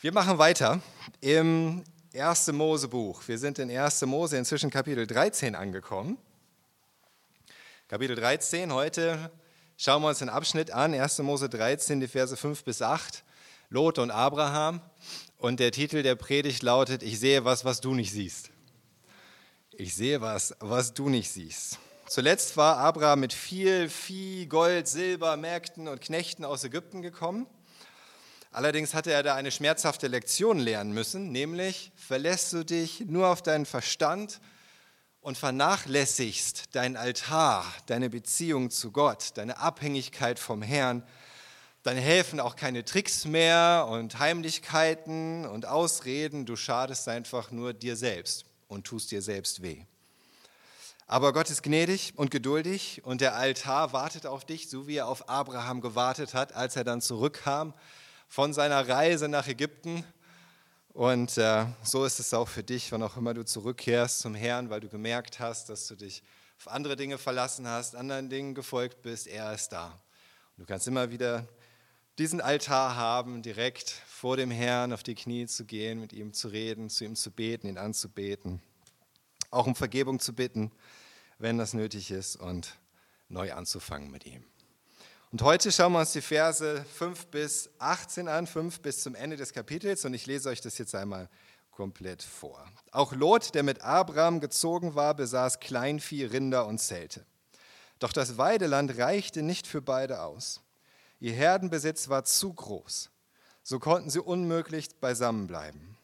[0.00, 0.80] Wir machen weiter
[1.20, 1.82] im
[2.14, 2.52] 1.
[2.52, 3.20] Mose-Buch.
[3.26, 4.02] Wir sind in 1.
[4.02, 6.18] Mose inzwischen Kapitel 13 angekommen.
[7.88, 9.32] Kapitel 13, heute
[9.76, 11.18] schauen wir uns den Abschnitt an, 1.
[11.18, 13.24] Mose 13, die Verse 5 bis 8,
[13.70, 14.80] Lot und Abraham.
[15.36, 18.50] Und der Titel der Predigt lautet, ich sehe was, was du nicht siehst.
[19.72, 21.80] Ich sehe was, was du nicht siehst.
[22.06, 27.48] Zuletzt war Abraham mit viel Vieh, Gold, Silber, Märkten und Knechten aus Ägypten gekommen.
[28.50, 33.42] Allerdings hatte er da eine schmerzhafte Lektion lernen müssen, nämlich verlässt du dich nur auf
[33.42, 34.40] deinen Verstand
[35.20, 41.02] und vernachlässigst deinen Altar, deine Beziehung zu Gott, deine Abhängigkeit vom Herrn,
[41.82, 47.96] dann helfen auch keine Tricks mehr und Heimlichkeiten und Ausreden, du schadest einfach nur dir
[47.96, 49.84] selbst und tust dir selbst weh.
[51.06, 55.08] Aber Gott ist gnädig und geduldig und der Altar wartet auf dich, so wie er
[55.08, 57.74] auf Abraham gewartet hat, als er dann zurückkam
[58.28, 60.04] von seiner Reise nach Ägypten.
[60.92, 64.70] Und äh, so ist es auch für dich, wann auch immer du zurückkehrst zum Herrn,
[64.70, 66.22] weil du gemerkt hast, dass du dich
[66.58, 69.26] auf andere Dinge verlassen hast, anderen Dingen gefolgt bist.
[69.26, 69.86] Er ist da.
[70.56, 71.46] Und du kannst immer wieder
[72.18, 76.48] diesen Altar haben, direkt vor dem Herrn auf die Knie zu gehen, mit ihm zu
[76.48, 78.60] reden, zu ihm zu beten, ihn anzubeten,
[79.50, 80.72] auch um Vergebung zu bitten,
[81.38, 82.76] wenn das nötig ist und
[83.28, 84.44] neu anzufangen mit ihm.
[85.30, 89.36] Und heute schauen wir uns die Verse 5 bis 18 an, 5 bis zum Ende
[89.36, 91.28] des Kapitels und ich lese euch das jetzt einmal
[91.70, 92.64] komplett vor.
[92.92, 97.26] Auch Lot, der mit Abraham gezogen war, besaß Kleinvieh, Rinder und Zelte.
[97.98, 100.62] Doch das Weideland reichte nicht für beide aus.
[101.20, 103.10] Ihr Herdenbesitz war zu groß.
[103.62, 105.98] So konnten sie unmöglich beisammenbleiben.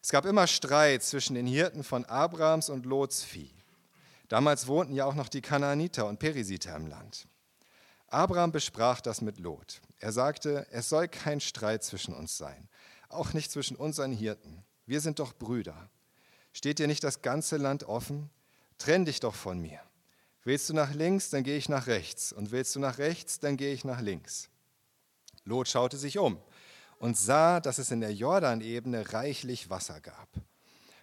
[0.00, 3.52] Es gab immer Streit zwischen den Hirten von Abrahams und Lots Vieh.
[4.28, 7.26] Damals wohnten ja auch noch die Kanaaniter und Perisiter im Land.
[8.12, 9.80] Abraham besprach das mit Lot.
[9.98, 12.68] Er sagte, es soll kein Streit zwischen uns sein,
[13.08, 14.64] auch nicht zwischen unseren Hirten.
[14.84, 15.88] Wir sind doch Brüder.
[16.52, 18.28] Steht dir nicht das ganze Land offen?
[18.76, 19.80] Trenn dich doch von mir.
[20.44, 22.32] Willst du nach links, dann gehe ich nach rechts.
[22.34, 24.50] Und willst du nach rechts, dann gehe ich nach links.
[25.44, 26.38] Lot schaute sich um
[26.98, 30.28] und sah, dass es in der Jordanebene reichlich Wasser gab.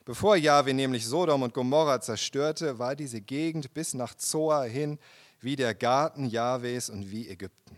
[0.06, 5.00] Bevor Jahwe nämlich Sodom und Gomorra zerstörte, war diese Gegend bis nach Zoar hin
[5.40, 7.78] wie der Garten Jahwes und wie Ägypten.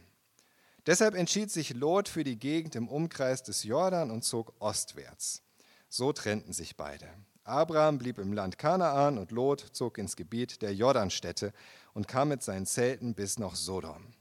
[0.85, 5.43] Deshalb entschied sich Lot für die Gegend im Umkreis des Jordan und zog ostwärts.
[5.89, 7.07] So trennten sich beide.
[7.43, 11.53] Abraham blieb im Land Kanaan und Lot zog ins Gebiet der Jordanstädte
[11.93, 14.13] und kam mit seinen Zelten bis nach Sodom.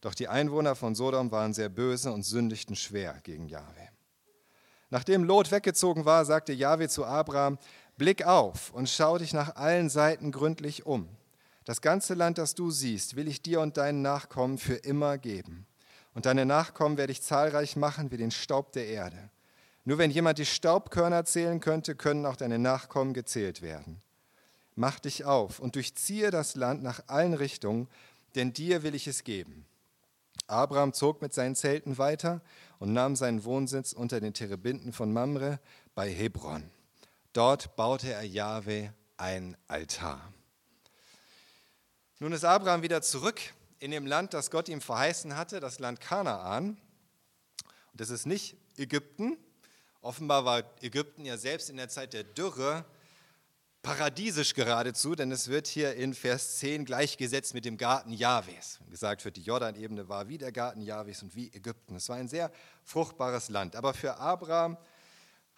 [0.00, 3.88] Doch die Einwohner von Sodom waren sehr böse und sündigten schwer gegen Jahwe.
[4.90, 7.58] Nachdem Lot weggezogen war, sagte Jahwe zu Abraham:
[7.96, 11.08] Blick auf und schau dich nach allen Seiten gründlich um.
[11.66, 15.66] Das ganze Land, das du siehst, will ich dir und deinen Nachkommen für immer geben.
[16.14, 19.30] Und deine Nachkommen werde ich zahlreich machen wie den Staub der Erde.
[19.84, 24.00] Nur wenn jemand die Staubkörner zählen könnte, können auch deine Nachkommen gezählt werden.
[24.76, 27.88] Mach dich auf und durchziehe das Land nach allen Richtungen,
[28.36, 29.66] denn dir will ich es geben.
[30.46, 32.42] Abraham zog mit seinen Zelten weiter
[32.78, 35.58] und nahm seinen Wohnsitz unter den Terebinden von Mamre
[35.96, 36.70] bei Hebron.
[37.32, 40.32] Dort baute er Jahwe ein Altar.
[42.18, 43.40] Nun ist Abraham wieder zurück
[43.78, 46.78] in dem Land, das Gott ihm verheißen hatte, das Land Kanaan.
[47.92, 49.36] Und das ist nicht Ägypten.
[50.00, 52.86] Offenbar war Ägypten ja selbst in der Zeit der Dürre
[53.82, 58.80] paradiesisch geradezu, denn es wird hier in Vers 10 gleichgesetzt mit dem Garten Jahwes.
[58.90, 61.96] Gesagt wird, die Jordanebene war wie der Garten Jahwes und wie Ägypten.
[61.96, 62.50] Es war ein sehr
[62.82, 63.76] fruchtbares Land.
[63.76, 64.78] Aber für Abraham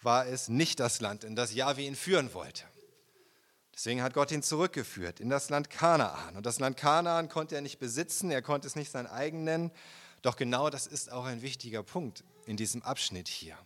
[0.01, 2.65] war es nicht das Land, in das Jahwe ihn führen wollte.
[3.79, 6.35] Deswegen hat Gott ihn zurückgeführt in das Land Kanaan.
[6.35, 9.71] Und das Land Kanaan konnte er nicht besitzen, er konnte es nicht sein eigen nennen.
[10.21, 13.57] Doch genau das ist auch ein wichtiger Punkt in diesem Abschnitt hier.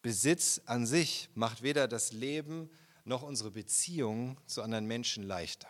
[0.00, 2.70] Besitz an sich macht weder das Leben
[3.04, 5.66] noch unsere Beziehungen zu anderen Menschen leichter.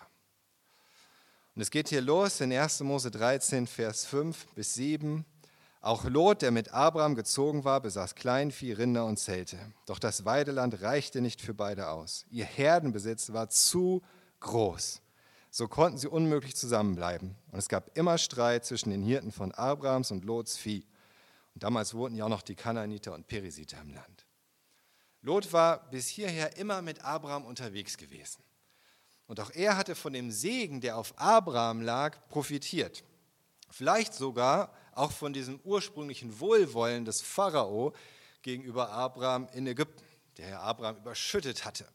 [1.54, 2.80] Und es geht hier los in 1.
[2.80, 5.24] Mose 13, Vers 5 bis 7.
[5.82, 9.58] Auch Lot, der mit Abraham gezogen war, besaß Kleinvieh, Rinder und Zelte.
[9.84, 12.24] Doch das Weideland reichte nicht für beide aus.
[12.30, 14.00] Ihr Herdenbesitz war zu
[14.38, 15.02] groß.
[15.50, 17.34] So konnten sie unmöglich zusammenbleiben.
[17.50, 20.86] Und es gab immer Streit zwischen den Hirten von Abrahams und Lots Vieh.
[21.52, 24.24] Und damals wohnten ja auch noch die Kanaaniter und Perisiter im Land.
[25.20, 28.44] Lot war bis hierher immer mit Abraham unterwegs gewesen.
[29.26, 33.02] Und auch er hatte von dem Segen, der auf Abraham lag, profitiert.
[33.68, 37.92] Vielleicht sogar auch von diesem ursprünglichen Wohlwollen des Pharao
[38.42, 40.04] gegenüber Abraham in Ägypten,
[40.36, 41.86] der Herr Abraham überschüttet hatte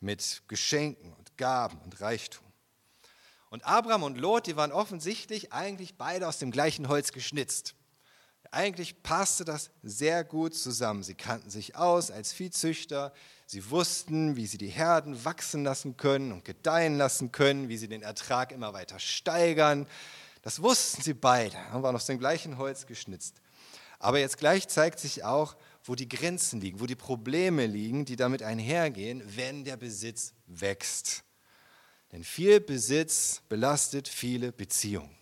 [0.00, 2.46] mit Geschenken und Gaben und Reichtum.
[3.50, 7.74] Und Abraham und Lot, die waren offensichtlich eigentlich beide aus dem gleichen Holz geschnitzt.
[8.50, 11.02] Eigentlich passte das sehr gut zusammen.
[11.02, 13.12] Sie kannten sich aus als Viehzüchter.
[13.46, 17.88] Sie wussten, wie sie die Herden wachsen lassen können und gedeihen lassen können, wie sie
[17.88, 19.86] den Ertrag immer weiter steigern.
[20.48, 23.42] Das wussten sie beide, haben wir aus dem gleichen Holz geschnitzt.
[23.98, 28.16] Aber jetzt gleich zeigt sich auch, wo die Grenzen liegen, wo die Probleme liegen, die
[28.16, 31.22] damit einhergehen, wenn der Besitz wächst.
[32.12, 35.14] Denn viel Besitz belastet viele Beziehungen.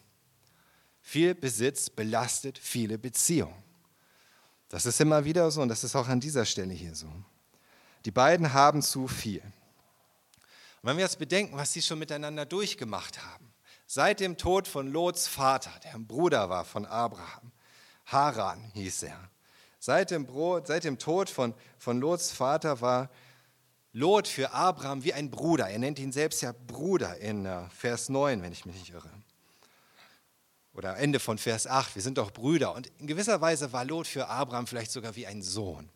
[1.02, 3.64] Viel Besitz belastet viele Beziehungen.
[4.68, 7.10] Das ist immer wieder so und das ist auch an dieser Stelle hier so.
[8.04, 9.42] Die beiden haben zu viel.
[9.42, 9.50] Und
[10.82, 13.45] wenn wir jetzt bedenken, was sie schon miteinander durchgemacht haben,
[13.86, 17.52] seit dem Tod von Lots Vater, der ein Bruder war von Abraham,
[18.06, 19.30] Haran hieß er,
[19.78, 20.26] seit dem,
[20.64, 23.10] seit dem Tod von, von Lots Vater war
[23.92, 25.68] Lot für Abraham wie ein Bruder.
[25.68, 29.10] Er nennt ihn selbst ja Bruder in äh, Vers 9, wenn ich mich nicht irre
[30.76, 32.74] oder Ende von Vers 8, wir sind doch Brüder.
[32.74, 35.88] Und in gewisser Weise war Lot für Abraham vielleicht sogar wie ein Sohn,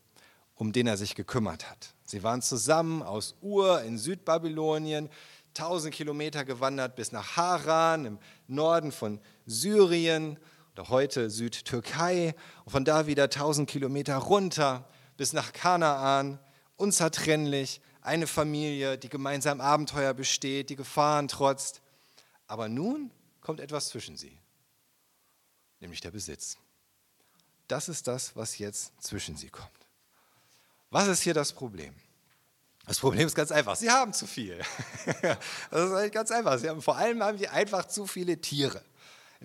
[0.54, 1.94] um den er sich gekümmert hat.
[2.04, 5.10] Sie waren zusammen aus Ur in Südbabylonien,
[5.56, 10.38] 1000 Kilometer gewandert bis nach Haran im Norden von Syrien
[10.73, 16.38] oder heute Südtürkei und von da wieder 1000 Kilometer runter bis nach Kanaan,
[16.76, 21.82] unzertrennlich, eine Familie, die gemeinsam Abenteuer besteht, die Gefahren trotzt.
[22.46, 23.11] Aber nun
[23.41, 24.41] kommt etwas zwischen sie
[25.81, 26.58] nämlich der Besitz.
[27.67, 29.69] Das ist das, was jetzt zwischen sie kommt.
[30.91, 31.94] Was ist hier das Problem?
[32.90, 34.58] Das Problem ist ganz einfach, sie haben zu viel.
[35.70, 36.58] Das ist eigentlich ganz einfach.
[36.58, 38.82] Sie haben, vor allem haben sie einfach zu viele Tiere.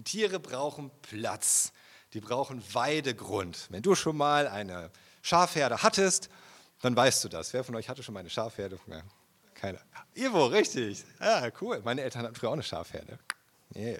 [0.03, 1.71] Tiere brauchen Platz,
[2.13, 3.67] die brauchen Weidegrund.
[3.69, 4.89] Wenn du schon mal eine
[5.21, 6.29] Schafherde hattest,
[6.81, 7.53] dann weißt du das.
[7.53, 8.79] Wer von euch hatte schon mal eine Schafherde?
[9.53, 9.79] Keiner.
[10.15, 11.05] Ivo, richtig.
[11.19, 11.83] Ja, cool.
[11.85, 13.19] Meine Eltern hatten früher auch eine Schafherde.
[13.75, 13.99] Yeah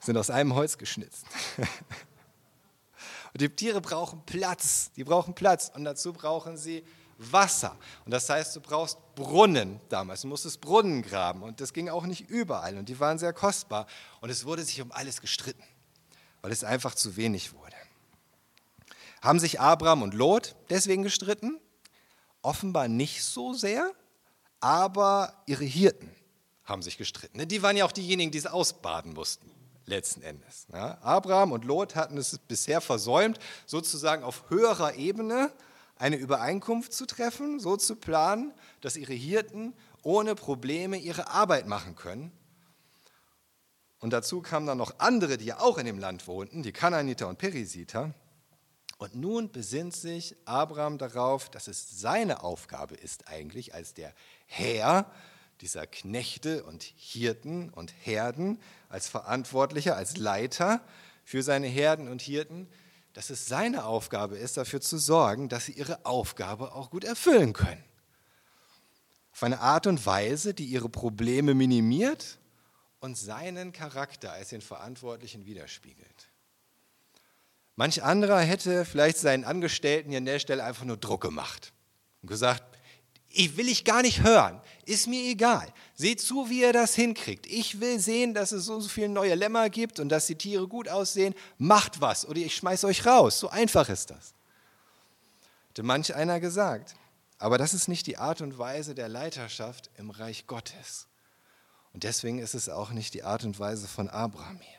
[0.00, 1.26] sind aus einem Holz geschnitzt.
[3.32, 6.82] Und die Tiere brauchen Platz, die brauchen Platz und dazu brauchen sie
[7.18, 7.76] Wasser.
[8.04, 10.22] Und das heißt, du brauchst Brunnen damals.
[10.22, 13.86] Du musstest Brunnen graben und das ging auch nicht überall und die waren sehr kostbar.
[14.20, 15.64] Und es wurde sich um alles gestritten,
[16.40, 17.76] weil es einfach zu wenig wurde.
[19.20, 21.60] Haben sich Abraham und Lot deswegen gestritten?
[22.40, 23.90] Offenbar nicht so sehr,
[24.60, 26.14] aber ihre Hirten
[26.64, 27.46] haben sich gestritten.
[27.48, 29.50] Die waren ja auch diejenigen, die es ausbaden mussten
[29.86, 30.66] letzten Endes.
[30.72, 35.50] Ja, Abraham und Lot hatten es bisher versäumt, sozusagen auf höherer Ebene
[35.98, 41.96] eine Übereinkunft zu treffen, so zu planen, dass ihre Hirten ohne Probleme ihre Arbeit machen
[41.96, 42.32] können.
[44.00, 47.28] Und dazu kamen dann noch andere, die ja auch in dem Land wohnten, die Kanaaniter
[47.28, 48.14] und Perisiter.
[48.98, 54.12] Und nun besinnt sich Abraham darauf, dass es seine Aufgabe ist eigentlich als der
[54.46, 55.10] Herr
[55.60, 60.80] dieser Knechte und Hirten und Herden, als Verantwortlicher, als Leiter
[61.24, 62.68] für seine Herden und Hirten,
[63.18, 67.52] dass es seine Aufgabe ist, dafür zu sorgen, dass sie ihre Aufgabe auch gut erfüllen
[67.52, 67.82] können.
[69.32, 72.38] Auf eine Art und Weise, die ihre Probleme minimiert
[73.00, 76.28] und seinen Charakter als den Verantwortlichen widerspiegelt.
[77.74, 81.72] Manch anderer hätte vielleicht seinen Angestellten hier an der Stelle einfach nur Druck gemacht
[82.22, 82.62] und gesagt,
[83.30, 84.60] ich will ich gar nicht hören.
[84.86, 85.72] Ist mir egal.
[85.94, 87.46] Seht zu, wie ihr das hinkriegt.
[87.46, 90.66] Ich will sehen, dass es so, so viele neue Lämmer gibt und dass die Tiere
[90.66, 91.34] gut aussehen.
[91.58, 93.38] Macht was oder ich schmeiß euch raus.
[93.38, 94.32] So einfach ist das.
[95.68, 96.94] Hätte manch einer gesagt.
[97.38, 101.06] Aber das ist nicht die Art und Weise der Leiterschaft im Reich Gottes.
[101.92, 104.78] Und deswegen ist es auch nicht die Art und Weise von Abraham hier.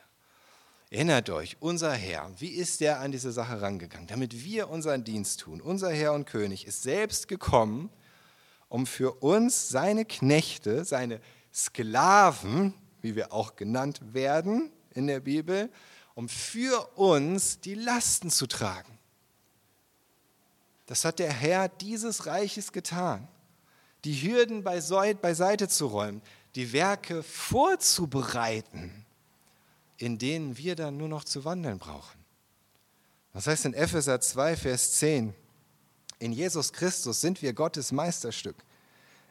[0.90, 4.08] Erinnert euch, unser Herr, wie ist der an diese Sache rangegangen?
[4.08, 5.60] Damit wir unseren Dienst tun.
[5.60, 7.90] Unser Herr und König ist selbst gekommen,
[8.70, 11.20] um für uns seine Knechte, seine
[11.52, 12.72] Sklaven,
[13.02, 15.68] wie wir auch genannt werden in der Bibel,
[16.14, 18.98] um für uns die Lasten zu tragen.
[20.86, 23.28] Das hat der Herr dieses Reiches getan.
[24.04, 26.22] Die Hürden beiseite zu räumen,
[26.54, 29.04] die Werke vorzubereiten,
[29.98, 32.18] in denen wir dann nur noch zu wandeln brauchen.
[33.32, 35.34] Das heißt in Epheser 2, Vers 10,
[36.20, 38.56] in Jesus Christus sind wir Gottes Meisterstück.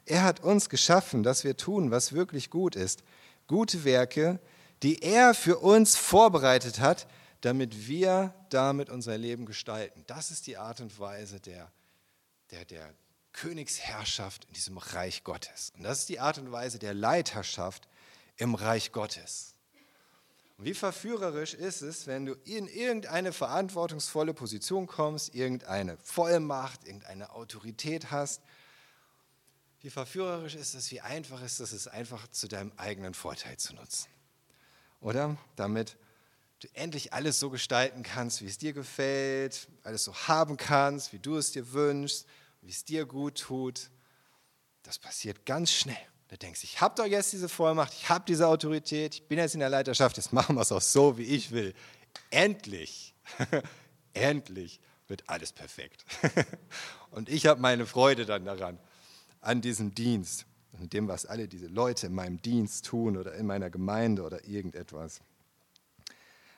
[0.05, 3.03] Er hat uns geschaffen, dass wir tun, was wirklich gut ist.
[3.47, 4.39] Gute Werke,
[4.81, 7.07] die er für uns vorbereitet hat,
[7.41, 10.03] damit wir damit unser Leben gestalten.
[10.07, 11.71] Das ist die Art und Weise der,
[12.51, 12.93] der, der
[13.33, 15.71] Königsherrschaft in diesem Reich Gottes.
[15.77, 17.87] Und das ist die Art und Weise der Leiterschaft
[18.37, 19.53] im Reich Gottes.
[20.59, 27.31] Und wie verführerisch ist es, wenn du in irgendeine verantwortungsvolle Position kommst, irgendeine Vollmacht, irgendeine
[27.31, 28.41] Autorität hast,
[29.79, 33.73] wie verführerisch ist es, wie einfach ist es, es einfach zu deinem eigenen Vorteil zu
[33.73, 34.09] nutzen.
[34.99, 35.95] Oder damit
[36.59, 41.19] du endlich alles so gestalten kannst, wie es dir gefällt, alles so haben kannst, wie
[41.19, 42.27] du es dir wünschst,
[42.59, 43.89] wie es dir gut tut.
[44.83, 45.95] Das passiert ganz schnell.
[46.29, 49.55] Du denkst, ich habe doch jetzt diese Vollmacht, ich habe diese Autorität, ich bin jetzt
[49.55, 51.73] in der Leiterschaft, jetzt machen wir es auch so, wie ich will.
[52.29, 53.15] Endlich,
[54.13, 56.05] endlich wird alles perfekt.
[57.11, 58.77] Und ich habe meine Freude dann daran,
[59.41, 60.45] an diesem Dienst,
[60.79, 64.45] an dem, was alle diese Leute in meinem Dienst tun oder in meiner Gemeinde oder
[64.45, 65.21] irgendetwas.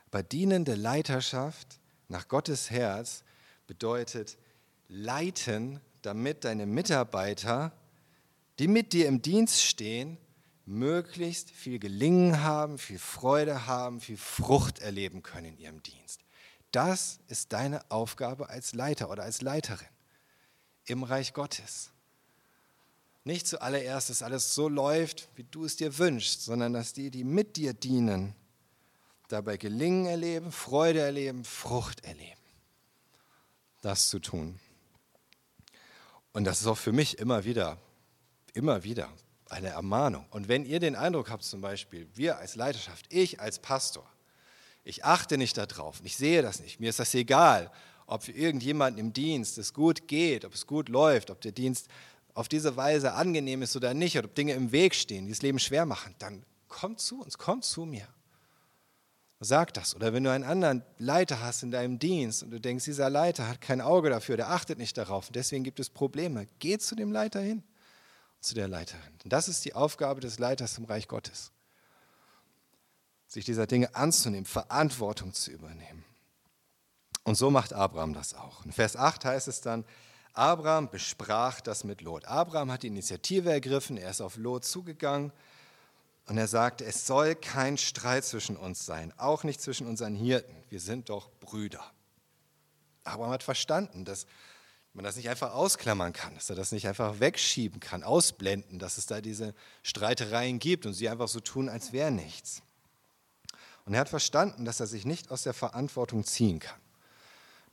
[0.08, 3.24] Aber dienende Leiterschaft nach Gottes Herz
[3.68, 4.38] bedeutet
[4.90, 7.72] leiten, damit deine Mitarbeiter,
[8.62, 10.20] die mit dir im Dienst stehen,
[10.68, 16.22] möglichst viel Gelingen haben, viel Freude haben, viel Frucht erleben können in ihrem Dienst.
[16.72, 19.88] Das ist deine Aufgabe als Leiter oder als Leiterin
[20.86, 21.90] im Reich Gottes.
[23.24, 27.24] Nicht zuallererst, dass alles so läuft, wie du es dir wünschst, sondern dass die, die
[27.24, 28.36] mit dir dienen,
[29.28, 32.40] dabei Gelingen erleben, Freude erleben, Frucht erleben.
[33.82, 34.60] Das zu tun.
[36.32, 37.80] Und das ist auch für mich immer wieder,
[38.54, 39.10] immer wieder
[39.50, 40.26] eine Ermahnung.
[40.30, 44.06] Und wenn ihr den Eindruck habt, zum Beispiel, wir als Leiterschaft, ich als Pastor,
[44.84, 47.72] ich achte nicht darauf, ich sehe das nicht, mir ist das egal,
[48.08, 51.88] ob für irgendjemanden im Dienst es gut geht, ob es gut läuft, ob der Dienst
[52.34, 55.42] auf diese Weise angenehm ist oder nicht, oder ob Dinge im Weg stehen, die das
[55.42, 58.08] Leben schwer machen, dann kommt zu uns, kommt zu mir.
[59.44, 59.96] Sag das.
[59.96, 63.48] Oder wenn du einen anderen Leiter hast in deinem Dienst und du denkst, dieser Leiter
[63.48, 66.96] hat kein Auge dafür, der achtet nicht darauf und deswegen gibt es Probleme, geh zu
[66.96, 67.64] dem Leiter hin,
[68.42, 69.14] zu der Leiterin.
[69.26, 71.52] Das ist die Aufgabe des Leiters im Reich Gottes.
[73.28, 76.04] Sich dieser Dinge anzunehmen, Verantwortung zu übernehmen.
[77.24, 78.66] Und so macht Abraham das auch.
[78.66, 79.86] In Vers 8 heißt es dann,
[80.34, 82.26] Abraham besprach das mit Lot.
[82.26, 85.32] Abraham hat die Initiative ergriffen, er ist auf Lot zugegangen
[86.28, 90.56] und er sagte, es soll kein Streit zwischen uns sein, auch nicht zwischen unseren Hirten.
[90.70, 91.84] Wir sind doch Brüder.
[93.04, 94.26] Abraham hat verstanden, dass
[94.94, 98.98] man das nicht einfach ausklammern kann, dass er das nicht einfach wegschieben kann, ausblenden, dass
[98.98, 102.62] es da diese Streitereien gibt und sie einfach so tun, als wäre nichts.
[103.86, 106.80] Und er hat verstanden, dass er sich nicht aus der Verantwortung ziehen kann.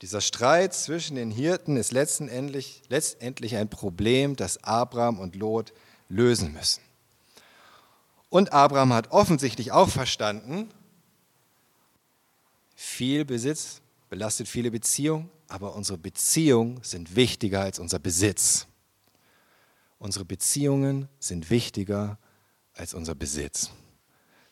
[0.00, 5.72] Dieser Streit zwischen den Hirten ist letztendlich, letztendlich ein Problem, das Abraham und Lot
[6.08, 6.82] lösen müssen.
[8.30, 10.70] Und Abraham hat offensichtlich auch verstanden,
[12.76, 18.66] viel Besitz belastet viele Beziehungen, aber unsere Beziehungen sind wichtiger als unser Besitz.
[19.98, 22.18] Unsere Beziehungen sind wichtiger
[22.74, 23.70] als unser Besitz.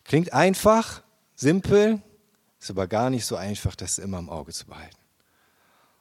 [0.04, 1.02] Klingt einfach,
[1.36, 2.02] simpel,
[2.58, 4.96] ist aber gar nicht so einfach, das immer im Auge zu behalten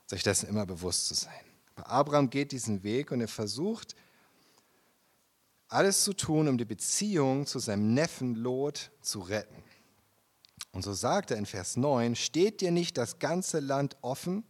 [0.07, 1.33] sich dessen immer bewusst zu sein.
[1.75, 3.95] Aber Abraham geht diesen Weg und er versucht,
[5.67, 9.63] alles zu tun, um die Beziehung zu seinem Neffen Lot zu retten.
[10.71, 14.43] Und so sagt er in Vers 9, steht dir nicht das ganze Land offen?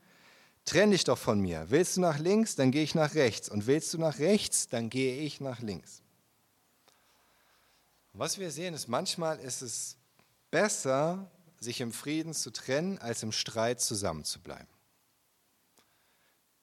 [0.66, 1.68] Trenn dich doch von mir.
[1.70, 3.50] Willst du nach links, dann gehe ich nach rechts.
[3.50, 6.02] Und willst du nach rechts, dann gehe ich nach links.
[8.14, 9.98] Was wir sehen, ist, manchmal ist es
[10.50, 14.68] besser, sich im Frieden zu trennen, als im Streit zusammenzubleiben.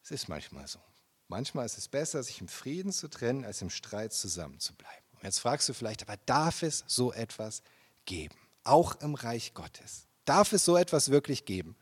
[0.02, 0.80] Es ist manchmal so.
[1.28, 5.04] Manchmal ist es besser, sich im Frieden zu trennen, als im Streit zusammenzubleiben.
[5.12, 7.62] Und jetzt fragst du vielleicht, aber darf es so etwas
[8.04, 8.37] geben?
[8.64, 10.07] Auch im Reich Gottes.
[10.25, 11.76] Darf es so etwas wirklich geben,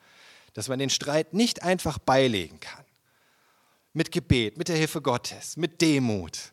[0.54, 2.84] dass man den Streit nicht einfach beilegen kann?
[3.92, 6.52] Mit Gebet, mit der Hilfe Gottes, mit Demut,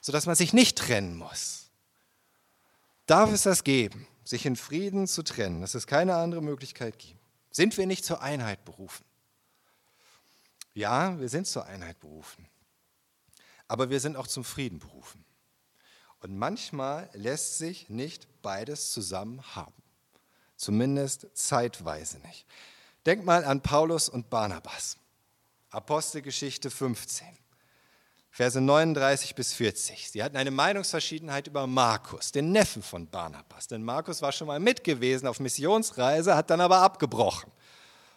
[0.00, 1.70] sodass man sich nicht trennen muss.
[3.06, 7.20] Darf es das geben, sich in Frieden zu trennen, dass es keine andere Möglichkeit gibt?
[7.50, 9.04] Sind wir nicht zur Einheit berufen?
[10.72, 12.48] Ja, wir sind zur Einheit berufen,
[13.68, 15.24] aber wir sind auch zum Frieden berufen.
[16.20, 19.74] Und manchmal lässt sich nicht beides zusammen haben,
[20.56, 22.46] zumindest zeitweise nicht.
[23.06, 24.96] Denk mal an Paulus und Barnabas,
[25.70, 27.26] Apostelgeschichte 15.
[28.30, 30.10] Verse 39 bis 40.
[30.10, 33.68] Sie hatten eine Meinungsverschiedenheit über Markus, den Neffen von Barnabas.
[33.68, 37.52] Denn Markus war schon mal mit gewesen auf Missionsreise, hat dann aber abgebrochen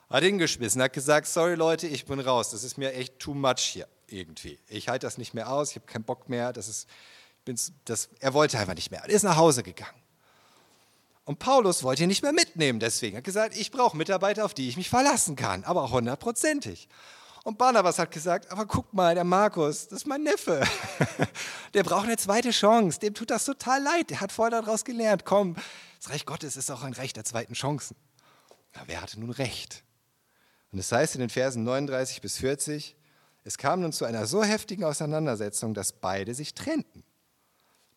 [0.10, 3.60] hat hingeschmissen, hat gesagt, sorry Leute, ich bin raus, das ist mir echt too much
[3.60, 4.60] hier irgendwie.
[4.68, 6.88] Ich halte das nicht mehr aus, ich habe keinen Bock mehr, das ist,
[7.86, 10.02] das, er wollte einfach nicht mehr, er ist nach Hause gegangen.
[11.28, 14.70] Und Paulus wollte ihn nicht mehr mitnehmen, deswegen hat gesagt, ich brauche Mitarbeiter, auf die
[14.70, 16.88] ich mich verlassen kann, aber auch hundertprozentig.
[17.44, 20.64] Und Barnabas hat gesagt, aber guck mal, der Markus, das ist mein Neffe.
[21.74, 23.00] Der braucht eine zweite Chance.
[23.00, 24.10] Dem tut das total leid.
[24.10, 25.26] Der hat vorher daraus gelernt.
[25.26, 25.56] Komm,
[26.00, 27.98] das Reich Gottes ist auch ein Recht der zweiten Chancen.
[28.74, 29.84] Na, wer hatte nun recht?
[30.72, 32.96] Und es heißt in den Versen 39 bis 40,
[33.44, 37.04] es kam nun zu einer so heftigen Auseinandersetzung, dass beide sich trennten.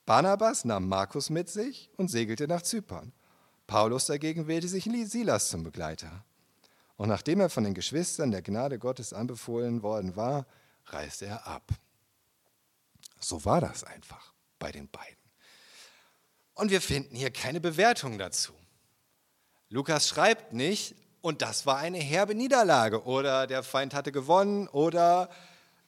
[0.05, 3.13] Barnabas nahm Markus mit sich und segelte nach Zypern.
[3.71, 6.25] Paulus dagegen wählte sich Silas zum Begleiter.
[6.97, 10.45] Und nachdem er von den Geschwistern der Gnade Gottes anbefohlen worden war,
[10.87, 11.71] reiste er ab.
[13.21, 15.23] So war das einfach bei den beiden.
[16.55, 18.53] Und wir finden hier keine Bewertung dazu.
[19.69, 25.31] Lukas schreibt nicht, und das war eine herbe Niederlage oder der Feind hatte gewonnen oder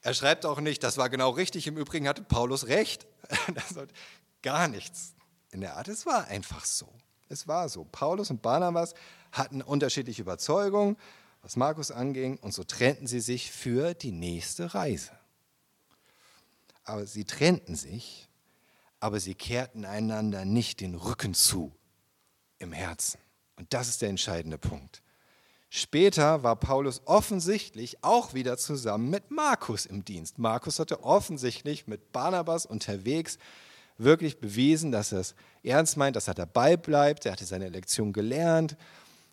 [0.03, 3.09] er schreibt auch nicht, das war genau richtig, im Übrigen hatte Paulus recht.
[4.43, 5.15] Gar nichts
[5.51, 5.89] in der Art.
[5.89, 6.89] Es war einfach so.
[7.33, 7.85] Es war so.
[7.91, 8.93] Paulus und Barnabas
[9.33, 10.99] hatten unterschiedliche Überzeugungen,
[11.41, 15.13] was Markus anging, und so trennten sie sich für die nächste Reise.
[16.85, 18.29] Aber sie trennten sich,
[19.01, 21.73] aber sie kehrten einander nicht den Rücken zu
[22.59, 23.19] im Herzen.
[23.57, 25.03] Und das ist der entscheidende Punkt.
[25.71, 30.39] Später war Paulus offensichtlich auch wieder zusammen mit Markus im Dienst.
[30.39, 33.39] Markus hatte offensichtlich mit Barnabas unterwegs
[34.05, 37.27] wirklich bewiesen, dass er es ernst meint, dass er dabei bleibt.
[37.27, 38.77] Er hatte seine Lektion gelernt.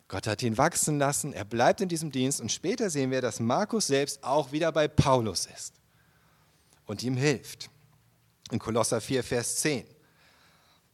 [0.08, 1.32] Gott hat ihn wachsen lassen.
[1.32, 2.40] Er bleibt in diesem Dienst.
[2.40, 5.74] Und später sehen wir, dass Markus selbst auch wieder bei Paulus ist
[6.86, 7.70] und ihm hilft.
[8.50, 9.86] In Kolosser 4, Vers 10.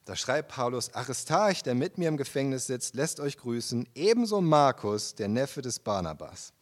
[0.04, 5.14] Da schreibt Paulus, Aristarch, der mit mir im Gefängnis sitzt, lässt euch grüßen, ebenso Markus,
[5.14, 6.52] der Neffe des Barnabas.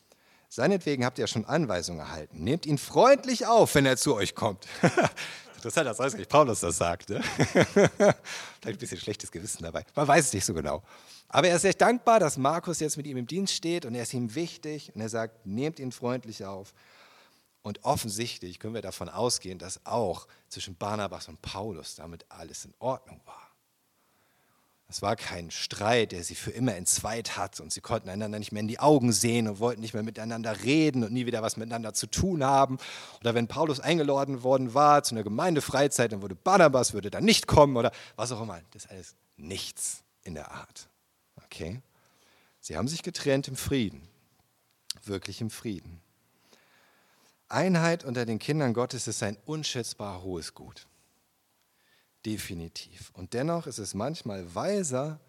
[0.49, 2.45] Seinetwegen habt ihr schon Anweisungen erhalten.
[2.45, 4.67] Nehmt ihn freundlich auf, wenn er zu euch kommt.
[5.65, 7.09] Interessant, dass eigentlich Paulus das sagt.
[7.09, 7.23] Ne?
[7.33, 8.13] Vielleicht
[8.67, 9.83] ein bisschen schlechtes Gewissen dabei.
[9.95, 10.83] Man weiß es nicht so genau.
[11.29, 14.03] Aber er ist echt dankbar, dass Markus jetzt mit ihm im Dienst steht und er
[14.03, 16.75] ist ihm wichtig und er sagt, nehmt ihn freundlich auf.
[17.63, 22.75] Und offensichtlich können wir davon ausgehen, dass auch zwischen Barnabas und Paulus damit alles in
[22.79, 23.44] Ordnung war.
[24.89, 28.53] Es war kein Streit, der sie für immer entzweit hat und sie konnten einander nicht
[28.53, 31.57] mehr in die Augen sehen und wollten nicht mehr miteinander reden und nie wieder was
[31.57, 32.79] miteinander zu tun haben.
[33.21, 37.47] Oder wenn Paulus eingeladen worden war zu einer Gemeindefreizeit, dann würde Barnabas würde dann nicht
[37.47, 38.61] kommen oder was auch immer.
[38.73, 40.89] Das ist alles nichts in der Art.
[41.45, 41.81] Okay?
[42.61, 44.07] Sie haben sich getrennt im Frieden,
[45.03, 46.01] wirklich im Frieden.
[47.49, 50.87] Einheit unter den Kindern Gottes ist ein unschätzbar hohes Gut.
[52.25, 53.11] Definitiv.
[53.15, 55.21] Und dennoch ist es manchmal weiser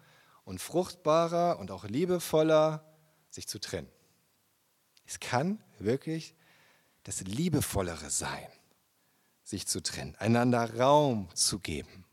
[0.44, 2.84] und fruchtbarer und auch liebevoller,
[3.30, 3.90] sich zu trennen.
[5.06, 6.34] Es kann wirklich
[7.02, 8.48] das Liebevollere sein,
[9.44, 12.04] sich zu trennen, einander Raum zu geben,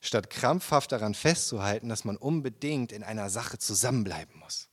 [0.00, 4.68] statt krampfhaft daran festzuhalten, dass man unbedingt in einer Sache zusammenbleiben muss.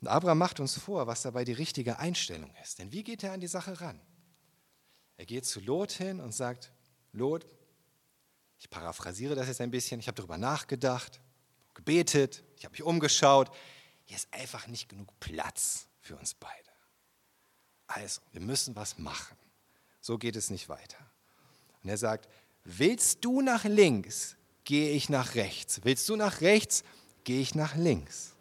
[0.00, 2.78] Und Abraham macht uns vor, was dabei die richtige Einstellung ist.
[2.78, 4.00] Denn wie geht er an die Sache ran?
[5.20, 6.72] Er geht zu Lot hin und sagt,
[7.12, 7.44] Lot,
[8.58, 11.20] ich paraphrasiere das jetzt ein bisschen, ich habe darüber nachgedacht,
[11.74, 13.54] gebetet, ich habe mich umgeschaut.
[14.06, 16.70] Hier ist einfach nicht genug Platz für uns beide.
[17.86, 19.36] Also, wir müssen was machen.
[20.00, 20.96] So geht es nicht weiter.
[21.82, 22.26] Und er sagt,
[22.64, 25.80] willst du nach links, gehe ich nach rechts.
[25.84, 26.82] Willst du nach rechts,
[27.24, 28.32] gehe ich nach links.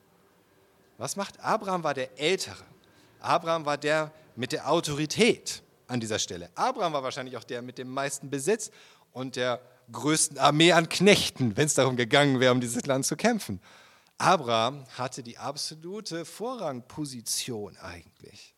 [0.98, 1.84] Was macht Abraham?
[1.84, 2.64] War der Ältere.
[3.20, 6.50] Abraham war der mit der Autorität an dieser Stelle.
[6.56, 8.72] Abraham war wahrscheinlich auch der mit dem meisten Besitz
[9.12, 13.18] und der größten Armee an Knechten, wenn es darum gegangen wäre, um dieses Land zu
[13.18, 13.60] kämpfen.
[14.18, 18.54] Abraham hatte die absolute Vorrangposition eigentlich.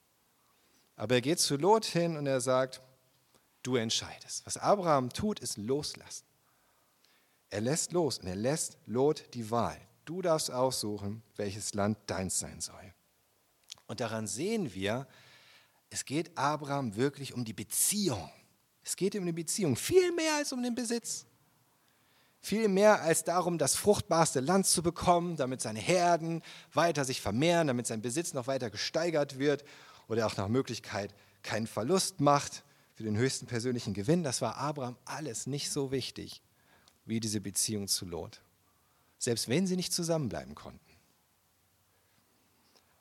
[0.95, 2.81] Aber er geht zu Lot hin und er sagt,
[3.63, 4.45] du entscheidest.
[4.45, 6.25] Was Abraham tut, ist loslassen.
[7.49, 9.79] Er lässt los und er lässt Lot die Wahl.
[10.05, 12.93] Du darfst aussuchen, welches Land deins sein soll.
[13.87, 15.07] Und daran sehen wir,
[15.91, 18.31] es geht Abraham wirklich um die Beziehung.
[18.83, 21.27] Es geht um die Beziehung, viel mehr als um den Besitz.
[22.41, 26.41] Viel mehr als darum, das fruchtbarste Land zu bekommen, damit seine Herden
[26.73, 29.63] weiter sich vermehren, damit sein Besitz noch weiter gesteigert wird
[30.07, 32.63] oder auch nach Möglichkeit keinen Verlust macht
[32.95, 34.23] für den höchsten persönlichen Gewinn.
[34.23, 36.41] Das war Abraham alles nicht so wichtig
[37.05, 38.41] wie diese Beziehung zu Lot
[39.21, 40.79] selbst wenn sie nicht zusammenbleiben konnten.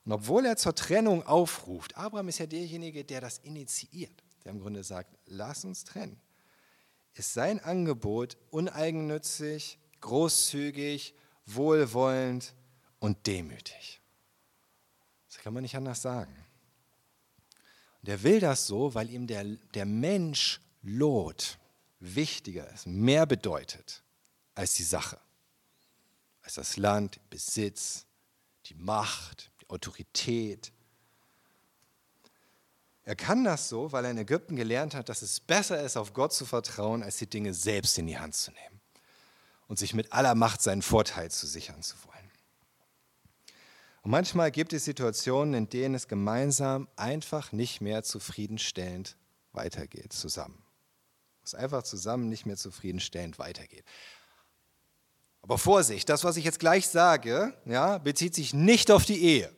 [0.04, 4.60] Und obwohl er zur Trennung aufruft, Abraham ist ja derjenige, der das initiiert, der im
[4.60, 6.20] Grunde sagt, lass uns trennen,
[7.14, 11.14] ist sein Angebot uneigennützig, großzügig,
[11.46, 12.54] wohlwollend
[12.98, 14.00] und demütig.
[15.28, 16.34] Das kann man nicht anders sagen.
[18.02, 21.58] Und er will das so, weil ihm der, der Mensch Lot
[21.98, 24.02] wichtiger ist, mehr bedeutet
[24.54, 25.18] als die Sache
[26.42, 28.06] als das Land, Besitz,
[28.66, 30.72] die Macht, Autorität.
[33.04, 36.12] Er kann das so, weil er in Ägypten gelernt hat, dass es besser ist, auf
[36.12, 38.80] Gott zu vertrauen, als die Dinge selbst in die Hand zu nehmen
[39.68, 42.30] und sich mit aller Macht seinen Vorteil zu sichern zu wollen.
[44.02, 49.16] Und manchmal gibt es Situationen, in denen es gemeinsam einfach nicht mehr zufriedenstellend
[49.52, 50.62] weitergeht zusammen.
[51.44, 53.84] Es einfach zusammen nicht mehr zufriedenstellend weitergeht.
[55.42, 59.52] Aber Vorsicht, das, was ich jetzt gleich sage, ja, bezieht sich nicht auf die Ehe.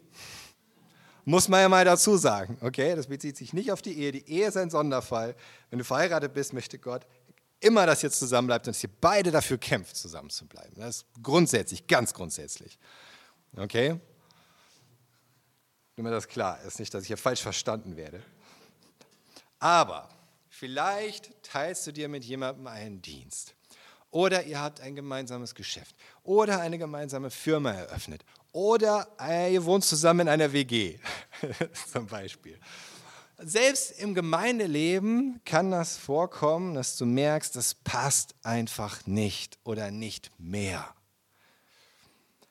[1.25, 2.97] Muss man ja mal dazu sagen, okay?
[2.97, 4.13] Das bezieht sich nicht auf die Ehe.
[4.13, 5.37] Die Ehe ist ein Sonderfall.
[5.71, 7.07] Wenn du verheiratet bist, möchte Gott
[7.61, 10.75] immer, dass ihr zusammenbleibt und dass ihr beide dafür kämpft, zusammen zu bleiben.
[10.77, 12.79] Das ist grundsätzlich, ganz grundsätzlich.
[13.57, 14.01] Okay?
[15.97, 18.23] Nur mal das klar ist, nicht, dass ich hier falsch verstanden werde.
[19.59, 20.09] Aber
[20.49, 23.55] vielleicht teilst du dir mit jemandem einen Dienst.
[24.11, 25.95] Oder ihr habt ein gemeinsames Geschäft.
[26.25, 28.25] Oder eine gemeinsame Firma eröffnet.
[28.53, 29.09] Oder
[29.51, 30.99] ihr wohnt zusammen in einer WG,
[31.93, 32.59] zum Beispiel.
[33.39, 40.31] Selbst im Gemeindeleben kann das vorkommen, dass du merkst, das passt einfach nicht oder nicht
[40.39, 40.95] mehr.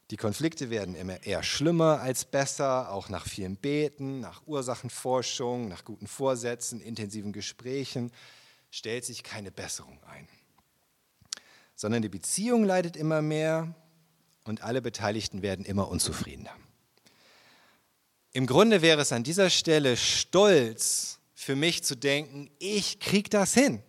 [0.09, 5.85] Die Konflikte werden immer eher schlimmer als besser, auch nach vielen Beten, nach Ursachenforschung, nach
[5.85, 8.11] guten Vorsätzen, intensiven Gesprächen
[8.71, 10.27] stellt sich keine Besserung ein.
[11.75, 13.73] Sondern die Beziehung leidet immer mehr
[14.43, 16.55] und alle Beteiligten werden immer unzufriedener.
[18.33, 23.53] Im Grunde wäre es an dieser Stelle stolz für mich zu denken, ich kriege das
[23.53, 23.81] hin.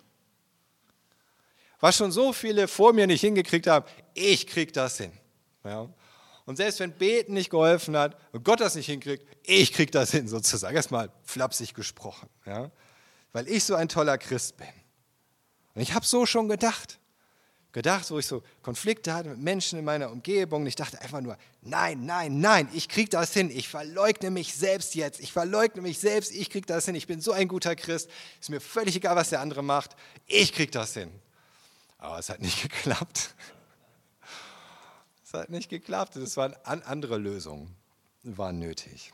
[1.81, 5.13] Was schon so viele vor mir nicht hingekriegt haben, ich kriege das hin.
[5.65, 5.89] Ja.
[6.45, 10.11] Und selbst wenn Beten nicht geholfen hat und Gott das nicht hinkriegt, ich kriege das
[10.11, 10.75] hin sozusagen.
[10.75, 12.71] Erstmal flapsig gesprochen, ja.
[13.33, 14.69] weil ich so ein toller Christ bin.
[15.75, 16.99] Und ich habe so schon gedacht
[17.73, 20.63] gedacht, wo ich so Konflikte hatte mit Menschen in meiner Umgebung.
[20.63, 23.51] Und ich dachte einfach nur, nein, nein, nein, ich kriege das hin.
[23.51, 25.21] Ich verleugne mich selbst jetzt.
[25.21, 26.33] Ich verleugne mich selbst.
[26.33, 26.95] Ich kriege das hin.
[26.95, 28.11] Ich bin so ein guter Christ.
[28.41, 29.97] Ist mir völlig egal, was der andere macht.
[30.27, 31.11] Ich kriege das hin.
[31.99, 33.35] Aber es hat nicht geklappt.
[35.25, 36.17] Es hat nicht geklappt.
[36.17, 37.75] Es waren andere Lösungen,
[38.23, 39.13] waren nötig.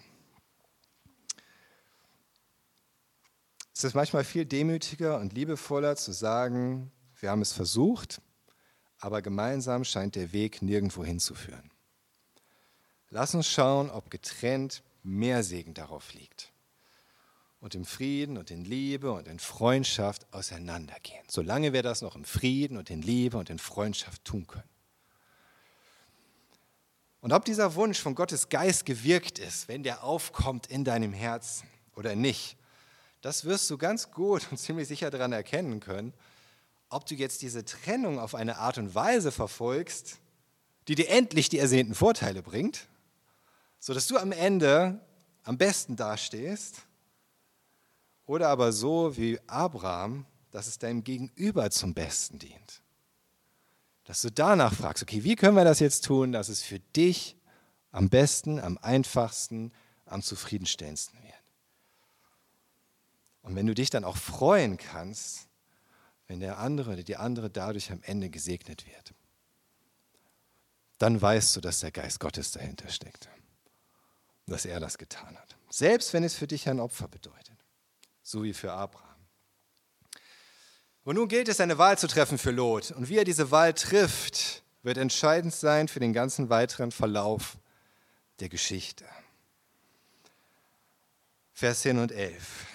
[3.73, 6.91] Es ist manchmal viel demütiger und liebevoller zu sagen,
[7.21, 8.21] wir haben es versucht,
[8.99, 11.71] aber gemeinsam scheint der Weg nirgendwo hinzuführen.
[13.11, 16.53] Lass uns schauen, ob getrennt mehr Segen darauf liegt
[17.61, 22.25] und im Frieden und in Liebe und in Freundschaft auseinandergehen, solange wir das noch im
[22.25, 24.69] Frieden und in Liebe und in Freundschaft tun können.
[27.21, 31.69] Und ob dieser Wunsch von Gottes Geist gewirkt ist, wenn der aufkommt in deinem Herzen
[31.97, 32.57] oder nicht,
[33.23, 36.13] das wirst du ganz gut und ziemlich sicher daran erkennen können,
[36.91, 40.19] ob du jetzt diese Trennung auf eine Art und Weise verfolgst,
[40.89, 42.89] die dir endlich die ersehnten Vorteile bringt,
[43.79, 45.01] sodass du am Ende
[45.45, 46.83] am besten dastehst,
[48.27, 52.83] oder aber so wie Abraham, dass es deinem Gegenüber zum Besten dient.
[54.05, 57.37] Dass du danach fragst, okay, wie können wir das jetzt tun, dass es für dich
[57.91, 59.73] am besten, am einfachsten,
[60.05, 61.35] am zufriedenstellendsten wird.
[63.43, 65.48] Und wenn du dich dann auch freuen kannst,
[66.29, 69.15] wenn der andere oder die andere dadurch am Ende gesegnet wird,
[70.99, 73.29] dann weißt du, dass der Geist Gottes dahinter steckt.
[74.47, 75.57] Dass er das getan hat.
[75.71, 77.57] Selbst wenn es für dich ein Opfer bedeutet.
[78.23, 79.07] So wie für Abraham.
[81.05, 82.91] Und nun gilt es, eine Wahl zu treffen für Lot.
[82.91, 87.57] Und wie er diese Wahl trifft, wird entscheidend sein für den ganzen weiteren Verlauf
[88.41, 89.07] der Geschichte.
[91.53, 92.67] Vers 10 und 11.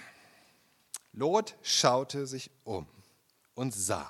[1.12, 2.88] Lot schaute sich um
[3.56, 4.10] und sah,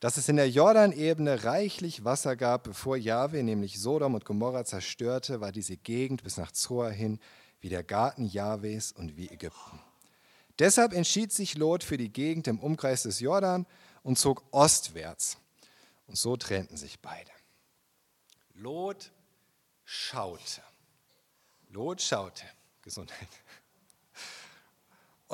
[0.00, 5.40] dass es in der Jordanebene reichlich Wasser gab, bevor Jahwe nämlich Sodom und Gomorra zerstörte,
[5.40, 7.18] war diese Gegend bis nach Zoar hin
[7.60, 9.80] wie der Garten Jahwes und wie Ägypten.
[10.58, 13.66] Deshalb entschied sich Lot für die Gegend im Umkreis des Jordan
[14.02, 15.38] und zog ostwärts.
[16.06, 17.30] Und so trennten sich beide.
[18.52, 19.10] Lot
[19.84, 20.62] schaute.
[21.70, 22.44] Lot schaute.
[22.82, 23.28] Gesundheit.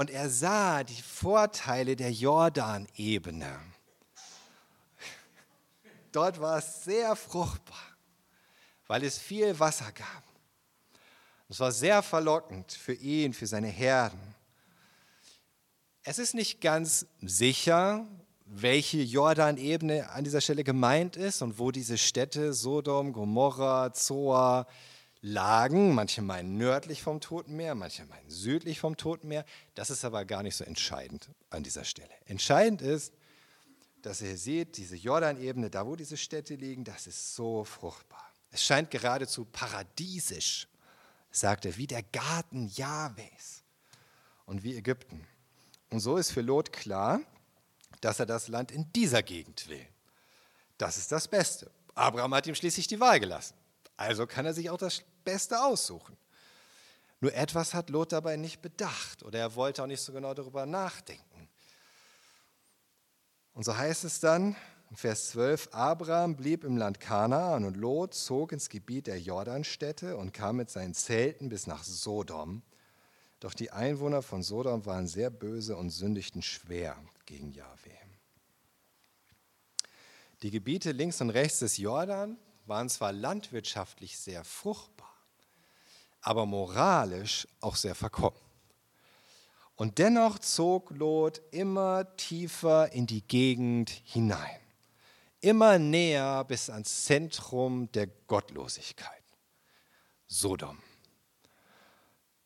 [0.01, 3.61] Und er sah die Vorteile der Jordanebene.
[6.11, 7.77] Dort war es sehr fruchtbar,
[8.87, 10.23] weil es viel Wasser gab.
[11.51, 14.35] Es war sehr verlockend für ihn, für seine Herden.
[16.03, 18.07] Es ist nicht ganz sicher,
[18.47, 24.67] welche Jordanebene an dieser Stelle gemeint ist und wo diese Städte Sodom, Gomorra, Zoar,
[25.23, 25.95] lagen.
[25.95, 29.45] Manche meinen nördlich vom Toten Meer, manche meinen südlich vom Toten Meer.
[29.75, 32.13] Das ist aber gar nicht so entscheidend an dieser Stelle.
[32.27, 33.13] Entscheidend ist,
[34.03, 38.27] dass ihr seht, diese Jordanebene, da wo diese Städte liegen, das ist so fruchtbar.
[38.51, 40.67] Es scheint geradezu paradiesisch,
[41.31, 43.63] sagt er, wie der Garten Jahwes
[44.47, 45.27] und wie Ägypten.
[45.91, 47.21] Und so ist für Lot klar,
[48.01, 49.87] dass er das Land in dieser Gegend will.
[50.79, 51.71] Das ist das Beste.
[51.95, 53.55] Abraham hat ihm schließlich die Wahl gelassen.
[54.01, 56.17] Also kann er sich auch das Beste aussuchen.
[57.21, 60.65] Nur etwas hat Lot dabei nicht bedacht oder er wollte auch nicht so genau darüber
[60.65, 61.51] nachdenken.
[63.53, 64.57] Und so heißt es dann,
[64.95, 70.33] Vers 12, Abraham blieb im Land Kanaan und Lot zog ins Gebiet der Jordanstädte und
[70.33, 72.63] kam mit seinen Zelten bis nach Sodom.
[73.39, 77.91] Doch die Einwohner von Sodom waren sehr böse und sündigten schwer gegen Jahwe.
[80.41, 85.15] Die Gebiete links und rechts des Jordan waren zwar landwirtschaftlich sehr fruchtbar,
[86.21, 88.39] aber moralisch auch sehr verkommen.
[89.77, 94.61] Und dennoch zog Lot immer tiefer in die Gegend hinein,
[95.41, 99.23] immer näher bis ans Zentrum der Gottlosigkeit,
[100.27, 100.79] Sodom.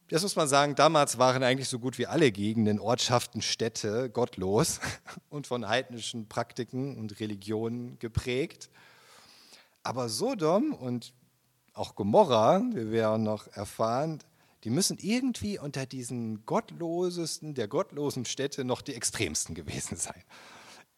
[0.08, 4.78] Das muss man sagen, damals waren eigentlich so gut wie alle Gegenden, Ortschaften, Städte gottlos
[5.28, 8.70] und von heidnischen Praktiken und Religionen geprägt.
[9.84, 11.14] Aber Sodom und
[11.74, 14.18] auch Gomorra, wir auch noch erfahren,
[14.64, 20.24] die müssen irgendwie unter diesen gottlosesten der gottlosen Städte noch die extremsten gewesen sein,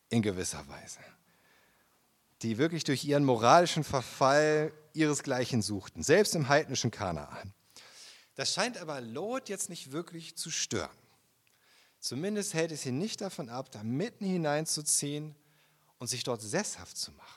[0.09, 1.01] in gewisser Weise.
[2.43, 7.53] Die wirklich durch ihren moralischen Verfall ihresgleichen suchten, selbst im heidnischen Kanaan.
[8.37, 10.97] Das scheint aber Lot jetzt nicht wirklich zu stören.
[11.99, 15.35] Zumindest hält es ihn nicht davon ab, da mitten hineinzuziehen
[15.99, 17.36] und sich dort sesshaft zu machen.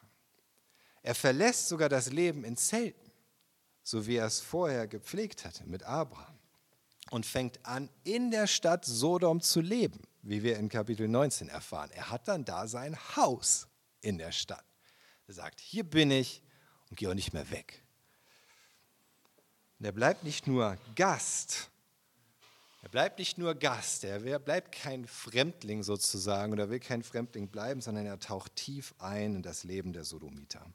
[1.01, 3.11] Er verlässt sogar das Leben in Zelten,
[3.83, 6.37] so wie er es vorher gepflegt hatte mit Abraham,
[7.11, 11.89] und fängt an, in der Stadt Sodom zu leben, wie wir in Kapitel 19 erfahren.
[11.91, 13.67] Er hat dann da sein Haus
[14.01, 14.65] in der Stadt.
[15.27, 16.41] Er sagt, hier bin ich
[16.89, 17.83] und gehe auch nicht mehr weg.
[19.79, 21.69] Und er bleibt nicht nur Gast,
[22.81, 27.81] er bleibt nicht nur Gast, er bleibt kein Fremdling sozusagen oder will kein Fremdling bleiben,
[27.81, 30.65] sondern er taucht tief ein in das Leben der Sodomiter.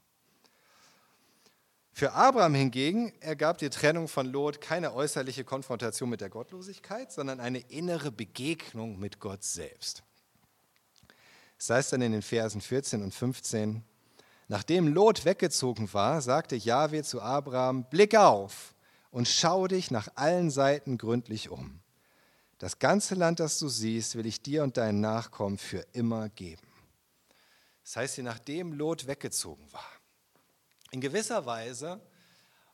[1.97, 7.39] Für Abraham hingegen ergab die Trennung von Lot keine äußerliche Konfrontation mit der Gottlosigkeit, sondern
[7.39, 10.03] eine innere Begegnung mit Gott selbst.
[11.57, 13.81] Das heißt dann in den Versen 14 und 15,
[14.49, 18.75] nachdem Lot weggezogen war, sagte Jahwe zu Abraham, blick auf
[19.09, 21.79] und schau dich nach allen Seiten gründlich um.
[22.57, 26.67] Das ganze Land, das du siehst, will ich dir und deinen Nachkommen für immer geben.
[27.83, 29.94] Das heißt, nachdem Lot weggezogen war,
[30.95, 31.99] in gewisser Weise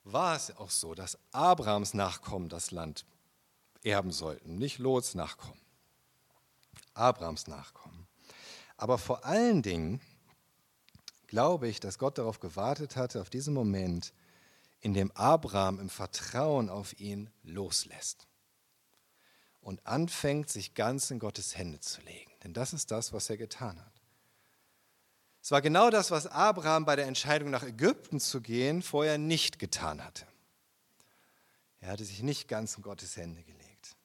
[0.03, 3.03] war es auch so, dass Abrahams Nachkommen das Land
[3.83, 5.59] erben sollten, nicht Lots Nachkommen.
[6.93, 8.07] Abrahams Nachkommen.
[8.77, 10.01] Aber vor allen Dingen
[11.25, 14.13] glaube ich, dass Gott darauf gewartet hatte, auf diesen Moment,
[14.81, 18.27] in dem Abraham im Vertrauen auf ihn loslässt
[19.61, 22.31] und anfängt, sich ganz in Gottes Hände zu legen.
[22.43, 23.90] Denn das ist das, was er getan hat.
[25.41, 29.57] Es war genau das, was Abraham bei der Entscheidung nach Ägypten zu gehen vorher nicht
[29.57, 30.25] getan hatte.
[31.79, 33.95] Er hatte sich nicht ganz in Gottes Hände gelegt.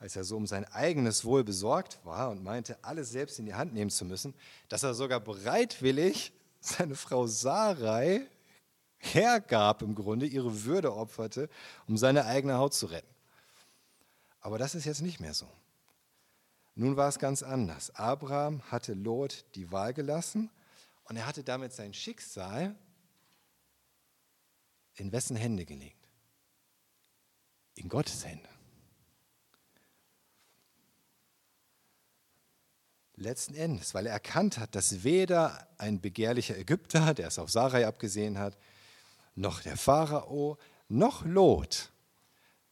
[0.00, 3.54] Als er so um sein eigenes Wohl besorgt war und meinte, alles selbst in die
[3.54, 4.34] Hand nehmen zu müssen,
[4.68, 8.26] dass er sogar bereitwillig seine Frau Sarai
[8.98, 11.48] hergab im Grunde, ihre Würde opferte,
[11.86, 13.14] um seine eigene Haut zu retten.
[14.40, 15.48] Aber das ist jetzt nicht mehr so.
[16.74, 17.94] Nun war es ganz anders.
[17.94, 20.50] Abraham hatte Lot die Wahl gelassen
[21.04, 22.74] und er hatte damit sein Schicksal
[24.96, 26.08] in wessen Hände gelegt?
[27.74, 28.48] In Gottes Hände.
[33.16, 37.86] Letzten Endes, weil er erkannt hat, dass weder ein begehrlicher Ägypter, der es auf Sarai
[37.86, 38.56] abgesehen hat,
[39.36, 41.92] noch der Pharao, noch Lot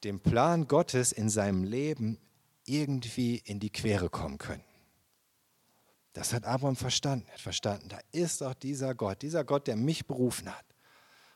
[0.04, 2.18] dem Plan Gottes in seinem Leben
[2.64, 4.64] irgendwie in die Quere kommen können.
[6.12, 7.26] Das hat Abraham verstanden.
[7.28, 10.64] Er hat verstanden, da ist doch dieser Gott, dieser Gott, der mich berufen hat.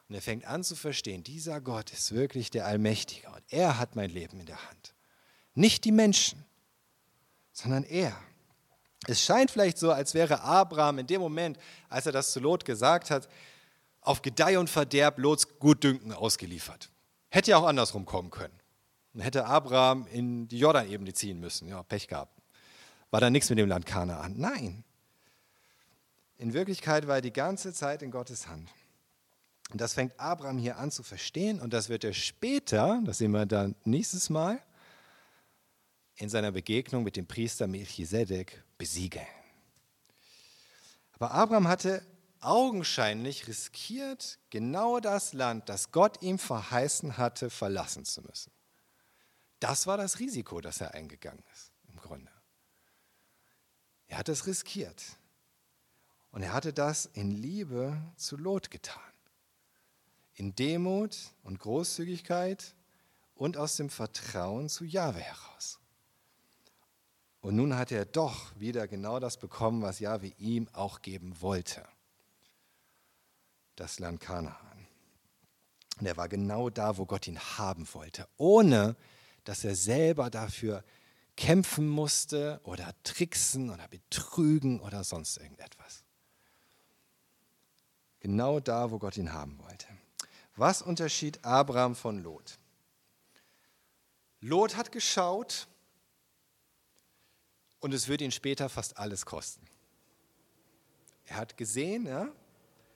[0.08, 3.96] Und er fängt an zu verstehen, dieser Gott ist wirklich der Allmächtige und er hat
[3.96, 4.94] mein Leben in der Hand.
[5.54, 6.44] Nicht die Menschen,
[7.52, 8.16] sondern er.
[9.08, 11.58] Es scheint vielleicht so, als wäre Abraham in dem Moment,
[11.88, 13.28] als er das zu Lot gesagt hat,
[14.00, 16.90] auf Gedeih und Verderb Lots Gutdünken ausgeliefert.
[17.28, 18.54] Hätte ja auch andersrum kommen können.
[19.12, 21.66] Dann hätte Abraham in die Jordanebene ziehen müssen.
[21.66, 22.35] Ja, Pech gehabt
[23.10, 24.34] war da nichts mit dem Land Kanaan.
[24.36, 24.84] Nein.
[26.38, 28.68] In Wirklichkeit war er die ganze Zeit in Gottes Hand.
[29.70, 33.32] Und das fängt Abraham hier an zu verstehen und das wird er später, das sehen
[33.32, 34.60] wir dann nächstes Mal,
[36.16, 39.26] in seiner Begegnung mit dem Priester Melchisedek besiegeln.
[41.12, 42.02] Aber Abraham hatte
[42.40, 48.52] augenscheinlich riskiert, genau das Land, das Gott ihm verheißen hatte, verlassen zu müssen.
[49.58, 52.30] Das war das Risiko, das er eingegangen ist, im Grunde.
[54.16, 55.18] Er hat es riskiert.
[56.30, 59.12] Und er hatte das in Liebe zu Lot getan.
[60.32, 62.74] In Demut und Großzügigkeit
[63.34, 65.80] und aus dem Vertrauen zu Jahwe heraus.
[67.42, 71.86] Und nun hat er doch wieder genau das bekommen, was Jahwe ihm auch geben wollte.
[73.74, 74.88] Das Land Kanaan.
[76.00, 78.96] Und er war genau da, wo Gott ihn haben wollte, ohne
[79.44, 80.82] dass er selber dafür
[81.36, 86.04] kämpfen musste oder tricksen oder betrügen oder sonst irgendetwas.
[88.20, 89.86] Genau da, wo Gott ihn haben wollte.
[90.56, 92.58] Was unterschied Abraham von Lot?
[94.40, 95.68] Lot hat geschaut
[97.80, 99.66] und es wird ihn später fast alles kosten.
[101.26, 102.28] Er hat gesehen, ja,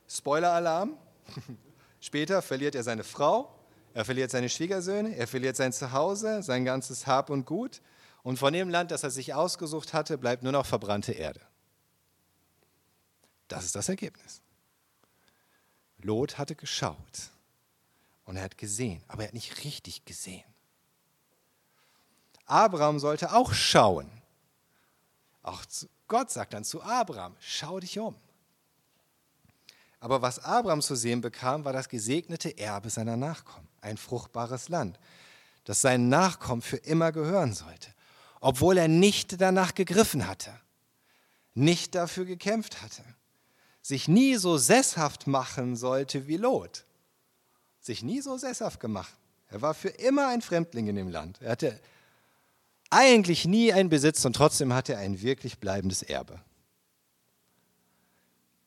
[0.09, 0.97] Spoiler-Alarm,
[2.01, 3.55] später verliert er seine Frau,
[3.93, 7.83] er verliert seine Schwiegersöhne, er verliert sein Zuhause, sein ganzes Hab und Gut
[8.23, 11.41] und von dem Land, das er sich ausgesucht hatte, bleibt nur noch verbrannte Erde.
[13.49, 14.43] Das ist das Ergebnis.
[15.99, 17.31] Lot hatte geschaut
[18.25, 20.45] und er hat gesehen, aber er hat nicht richtig gesehen.
[22.47, 24.11] Abraham sollte auch schauen.
[25.43, 25.63] Auch
[26.09, 28.17] Gott sagt dann zu Abraham, schau dich um.
[30.01, 34.99] Aber was Abraham zu sehen bekam, war das gesegnete Erbe seiner Nachkommen, ein fruchtbares Land,
[35.65, 37.93] das seinen Nachkommen für immer gehören sollte,
[38.41, 40.59] obwohl er nicht danach gegriffen hatte,
[41.55, 43.05] nicht dafür gekämpft hatte,
[43.83, 46.85] sich nie so sesshaft machen sollte wie Lot,
[47.81, 49.15] sich nie so sesshaft gemacht.
[49.49, 51.41] Er war für immer ein Fremdling in dem Land.
[51.43, 51.81] Er hatte
[52.89, 56.41] eigentlich nie einen Besitz und trotzdem hat er ein wirklich bleibendes Erbe.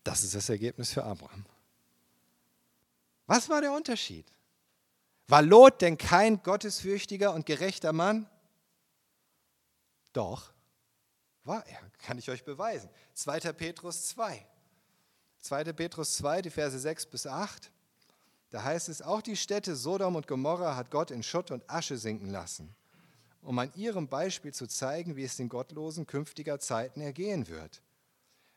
[0.03, 1.45] Das ist das Ergebnis für Abraham.
[3.25, 4.25] Was war der Unterschied?
[5.27, 8.27] War Lot denn kein gottesfürchtiger und gerechter Mann?
[10.13, 10.53] Doch,
[11.43, 12.89] war er, kann ich euch beweisen.
[13.13, 13.39] 2.
[13.53, 14.45] Petrus 2.
[15.39, 15.73] 2.
[15.73, 17.71] Petrus 2, die Verse 6 bis 8.
[18.49, 21.97] Da heißt es, auch die Städte Sodom und Gomorra hat Gott in Schutt und Asche
[21.97, 22.73] sinken lassen
[23.43, 27.81] um an ihrem Beispiel zu zeigen, wie es den Gottlosen künftiger Zeiten ergehen wird.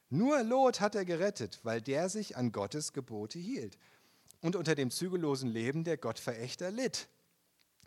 [0.09, 3.77] Nur Lot hat er gerettet, weil der sich an Gottes Gebote hielt
[4.41, 7.09] und unter dem zügellosen Leben der Gottverächter litt.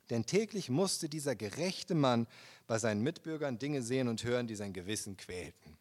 [0.09, 2.27] Denn täglich musste dieser gerechte Mann
[2.67, 5.77] bei seinen Mitbürgern Dinge sehen und hören, die sein Gewissen quälten.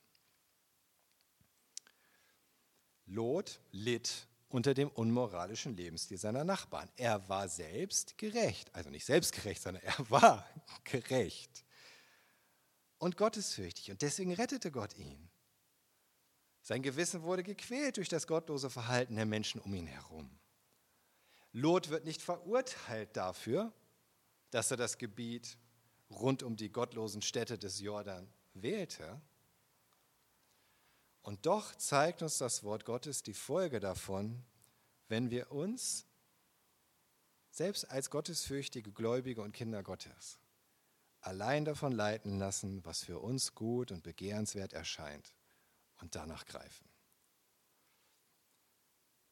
[3.06, 6.90] Lot litt unter dem unmoralischen Lebensstil seiner Nachbarn.
[6.96, 10.46] Er war selbst gerecht, also nicht selbstgerecht, sondern er war
[10.84, 11.64] gerecht
[12.98, 15.30] und gottesfürchtig und deswegen rettete Gott ihn.
[16.62, 20.38] Sein Gewissen wurde gequält durch das gottlose Verhalten der Menschen um ihn herum.
[21.52, 23.72] Lot wird nicht verurteilt dafür,
[24.50, 25.58] dass er das Gebiet
[26.10, 29.20] rund um die gottlosen Städte des Jordan wählte,
[31.22, 34.42] und doch zeigt uns das Wort Gottes die Folge davon,
[35.08, 36.06] wenn wir uns
[37.50, 40.38] selbst als gottesfürchtige Gläubige und Kinder Gottes
[41.20, 45.34] allein davon leiten lassen, was für uns gut und begehrenswert erscheint
[46.00, 46.88] und danach greifen.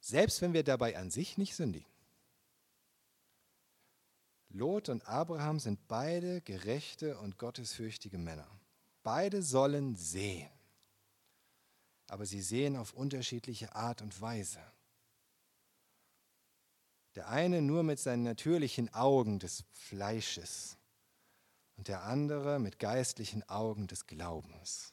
[0.00, 1.90] Selbst wenn wir dabei an sich nicht sündigen.
[4.49, 8.49] Lot und Abraham sind beide gerechte und gottesfürchtige Männer.
[9.03, 10.49] Beide sollen sehen
[12.09, 14.61] aber sie sehen auf unterschiedliche Art und Weise.
[17.15, 20.77] Der eine nur mit seinen natürlichen Augen des Fleisches
[21.77, 24.93] und der andere mit geistlichen Augen des Glaubens.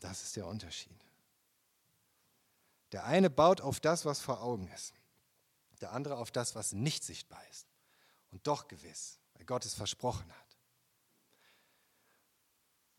[0.00, 1.00] Das ist der Unterschied.
[2.92, 4.94] Der eine baut auf das, was vor Augen ist,
[5.80, 7.73] der andere auf das, was nicht sichtbar ist
[8.34, 10.58] und doch gewiss, weil Gott es versprochen hat.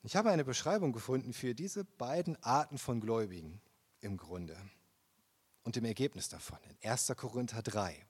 [0.02, 3.62] Ich habe eine Beschreibung gefunden für diese beiden Arten von Gläubigen
[4.00, 4.58] im Grunde
[5.64, 7.12] und im Ergebnis davon in 1.
[7.18, 8.06] Korinther 3,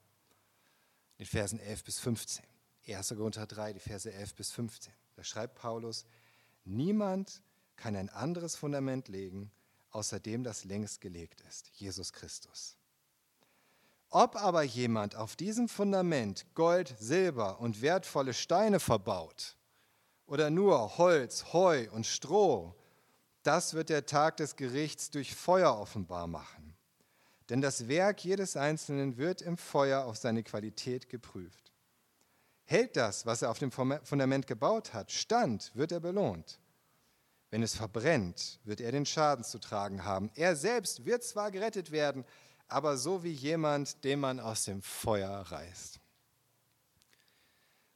[1.18, 2.44] den Versen 11 bis 15.
[2.86, 3.08] 1.
[3.08, 4.92] Korinther 3, die Verse 11 bis 15.
[5.16, 6.04] Da schreibt Paulus,
[6.64, 7.42] niemand
[7.74, 9.50] kann ein anderes Fundament legen,
[9.90, 12.76] außer dem, das längst gelegt ist, Jesus Christus.
[14.10, 19.56] Ob aber jemand auf diesem Fundament Gold, Silber und wertvolle Steine verbaut,
[20.26, 22.74] oder nur Holz, Heu und Stroh,
[23.42, 26.76] das wird der Tag des Gerichts durch Feuer offenbar machen.
[27.48, 31.72] Denn das Werk jedes Einzelnen wird im Feuer auf seine Qualität geprüft.
[32.64, 36.58] Hält das, was er auf dem Fundament gebaut hat, stand, wird er belohnt.
[37.50, 40.32] Wenn es verbrennt, wird er den Schaden zu tragen haben.
[40.34, 42.24] Er selbst wird zwar gerettet werden,
[42.68, 46.00] aber so wie jemand, den man aus dem Feuer reißt.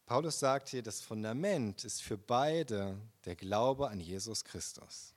[0.06, 5.14] Paulus sagt hier, das Fundament ist für beide der Glaube an Jesus Christus.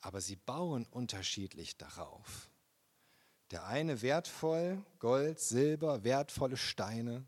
[0.00, 2.50] Aber sie bauen unterschiedlich darauf.
[3.50, 7.24] Der eine wertvoll, Gold, Silber, wertvolle Steine,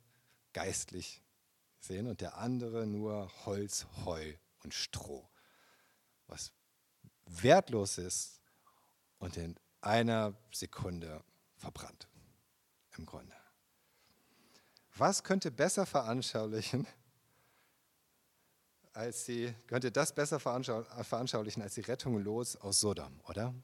[0.53, 1.22] geistlich
[1.80, 5.28] sehen, und der andere nur Holz, Heu und Stroh.
[6.26, 6.53] was
[7.26, 8.40] wertlos ist
[9.18, 11.22] und in einer Sekunde
[11.56, 12.08] verbrannt.
[12.96, 13.32] Im Grunde.
[14.96, 16.86] Was könnte besser veranschaulichen,
[18.92, 23.54] als sie, könnte das besser veranschaulichen als die Rettung los aus Sodom, oder?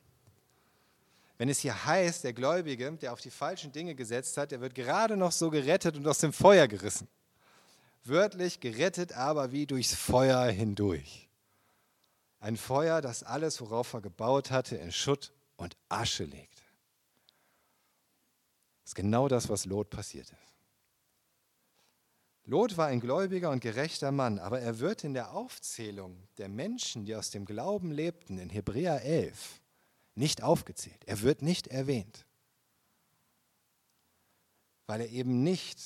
[1.36, 4.74] Wenn es hier heißt, der Gläubige, der auf die falschen Dinge gesetzt hat, der wird
[4.74, 7.06] gerade noch so gerettet und aus dem Feuer gerissen.
[8.02, 11.28] Wörtlich gerettet, aber wie durchs Feuer hindurch.
[12.40, 16.62] Ein Feuer, das alles, worauf er gebaut hatte, in Schutt und Asche legt.
[18.82, 20.54] Das ist genau das, was Lot passiert ist.
[22.44, 27.04] Lot war ein gläubiger und gerechter Mann, aber er wird in der Aufzählung der Menschen,
[27.04, 29.60] die aus dem Glauben lebten, in Hebräer 11
[30.14, 31.04] nicht aufgezählt.
[31.04, 32.24] Er wird nicht erwähnt,
[34.86, 35.78] weil er eben nicht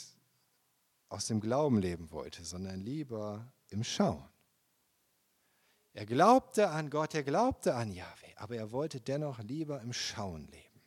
[1.09, 4.32] aus dem Glauben leben wollte, sondern lieber im Schauen.
[5.95, 10.47] Er glaubte an Gott, er glaubte an Yahweh, aber er wollte dennoch lieber im Schauen
[10.49, 10.81] leben.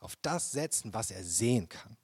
[0.00, 1.96] Auf das setzen, was er sehen kann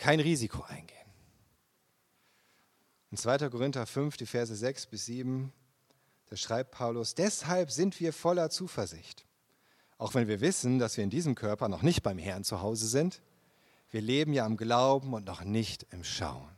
[0.00, 0.96] kein Risiko eingehen.
[3.10, 3.50] In 2.
[3.50, 5.52] Korinther 5, die Verse 6 bis 7,
[6.26, 9.26] da schreibt Paulus, deshalb sind wir voller Zuversicht.
[9.98, 12.88] Auch wenn wir wissen, dass wir in diesem Körper noch nicht beim Herrn zu Hause
[12.88, 13.20] sind,
[13.90, 16.48] wir leben ja am Glauben und noch nicht im Schauen.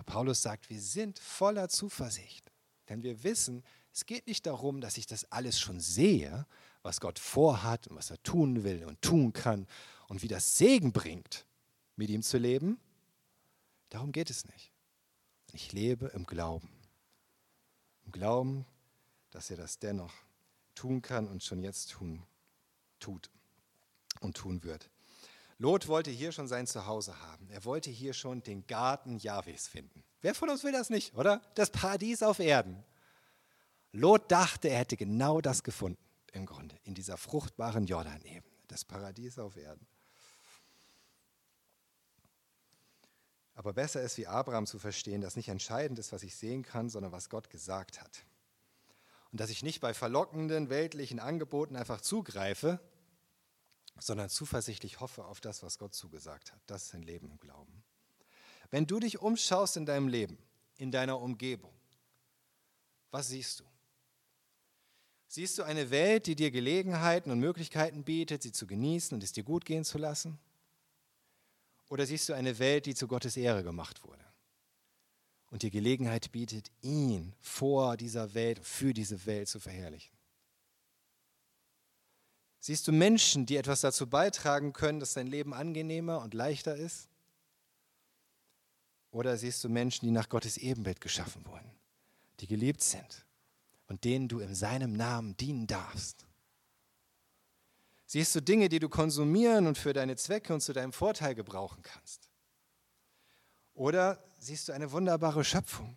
[0.00, 2.50] Aber Paulus sagt, wir sind voller Zuversicht.
[2.88, 6.46] Denn wir wissen, es geht nicht darum, dass ich das alles schon sehe,
[6.80, 9.66] was Gott vorhat und was er tun will und tun kann
[10.08, 11.44] und wie das Segen bringt,
[11.96, 12.80] mit ihm zu leben.
[13.90, 14.72] Darum geht es nicht.
[15.52, 16.70] Ich lebe im Glauben.
[18.06, 18.64] Im Glauben,
[19.28, 20.14] dass er das dennoch
[20.74, 22.22] tun kann und schon jetzt tun,
[23.00, 23.28] tut
[24.20, 24.89] und tun wird.
[25.60, 27.50] Lot wollte hier schon sein Zuhause haben.
[27.50, 30.02] Er wollte hier schon den Garten Jahwes finden.
[30.22, 31.42] Wer von uns will das nicht, oder?
[31.54, 32.82] Das Paradies auf Erden.
[33.92, 36.02] Lot dachte, er hätte genau das gefunden,
[36.32, 38.42] im Grunde, in dieser fruchtbaren Jordanebene.
[38.68, 39.86] Das Paradies auf Erden.
[43.52, 46.88] Aber besser ist, wie Abraham zu verstehen, dass nicht entscheidend ist, was ich sehen kann,
[46.88, 48.24] sondern was Gott gesagt hat.
[49.30, 52.80] Und dass ich nicht bei verlockenden weltlichen Angeboten einfach zugreife,
[53.98, 56.60] sondern zuversichtlich hoffe auf das, was Gott zugesagt hat.
[56.66, 57.82] Das ist ein Leben im Glauben.
[58.70, 60.38] Wenn du dich umschaust in deinem Leben,
[60.76, 61.74] in deiner Umgebung,
[63.10, 63.64] was siehst du?
[65.26, 69.32] Siehst du eine Welt, die dir Gelegenheiten und Möglichkeiten bietet, sie zu genießen und es
[69.32, 70.38] dir gut gehen zu lassen?
[71.88, 74.24] Oder siehst du eine Welt, die zu Gottes Ehre gemacht wurde
[75.50, 80.19] und dir Gelegenheit bietet, ihn vor dieser Welt, für diese Welt zu verherrlichen?
[82.60, 87.08] Siehst du Menschen, die etwas dazu beitragen können, dass dein Leben angenehmer und leichter ist?
[89.10, 91.70] Oder siehst du Menschen, die nach Gottes Ebenbild geschaffen wurden,
[92.38, 93.26] die geliebt sind
[93.88, 96.26] und denen du in seinem Namen dienen darfst?
[98.06, 101.82] Siehst du Dinge, die du konsumieren und für deine Zwecke und zu deinem Vorteil gebrauchen
[101.82, 102.28] kannst?
[103.72, 105.96] Oder siehst du eine wunderbare Schöpfung,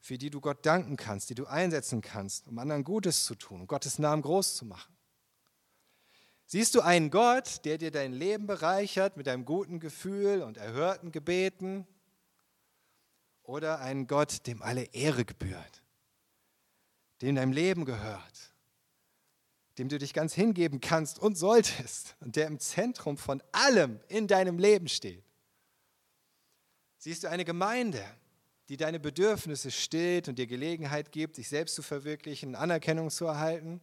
[0.00, 3.60] für die du Gott danken kannst, die du einsetzen kannst, um anderen Gutes zu tun,
[3.60, 4.92] um Gottes Namen groß zu machen?
[6.46, 11.12] Siehst du einen Gott, der dir dein Leben bereichert mit einem guten Gefühl und erhörten
[11.12, 11.86] Gebeten?
[13.42, 15.82] Oder einen Gott, dem alle Ehre gebührt,
[17.22, 18.54] dem dein Leben gehört,
[19.78, 24.28] dem du dich ganz hingeben kannst und solltest und der im Zentrum von allem in
[24.28, 25.24] deinem Leben steht.
[26.98, 28.04] Siehst du eine Gemeinde,
[28.68, 33.80] die deine Bedürfnisse stillt und dir Gelegenheit gibt, dich selbst zu verwirklichen, Anerkennung zu erhalten?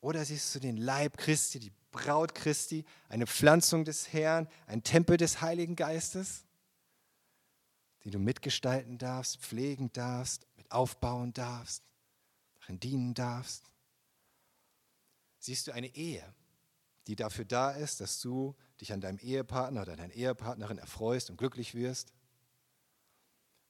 [0.00, 5.16] Oder siehst du den Leib Christi, die Braut Christi, eine Pflanzung des Herrn, ein Tempel
[5.16, 6.44] des Heiligen Geistes,
[8.04, 11.82] die du mitgestalten darfst, pflegen darfst, mit aufbauen darfst,
[12.60, 13.70] darin dienen darfst?
[15.38, 16.22] Siehst du eine Ehe,
[17.06, 21.36] die dafür da ist, dass du dich an deinem Ehepartner oder deiner Ehepartnerin erfreust und
[21.36, 22.12] glücklich wirst?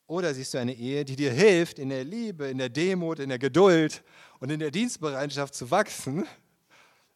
[0.06, 3.28] Oder siehst du eine Ehe, die dir hilft, in der Liebe, in der Demut, in
[3.28, 4.04] der Geduld
[4.38, 6.26] und in der Dienstbereitschaft zu wachsen,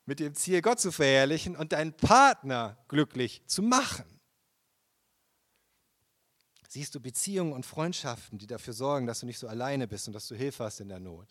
[0.07, 4.05] mit dem Ziel, Gott zu verherrlichen und deinen Partner glücklich zu machen?
[6.69, 10.15] Siehst du Beziehungen und Freundschaften, die dafür sorgen, dass du nicht so alleine bist und
[10.15, 11.29] dass du Hilfe hast in der Not?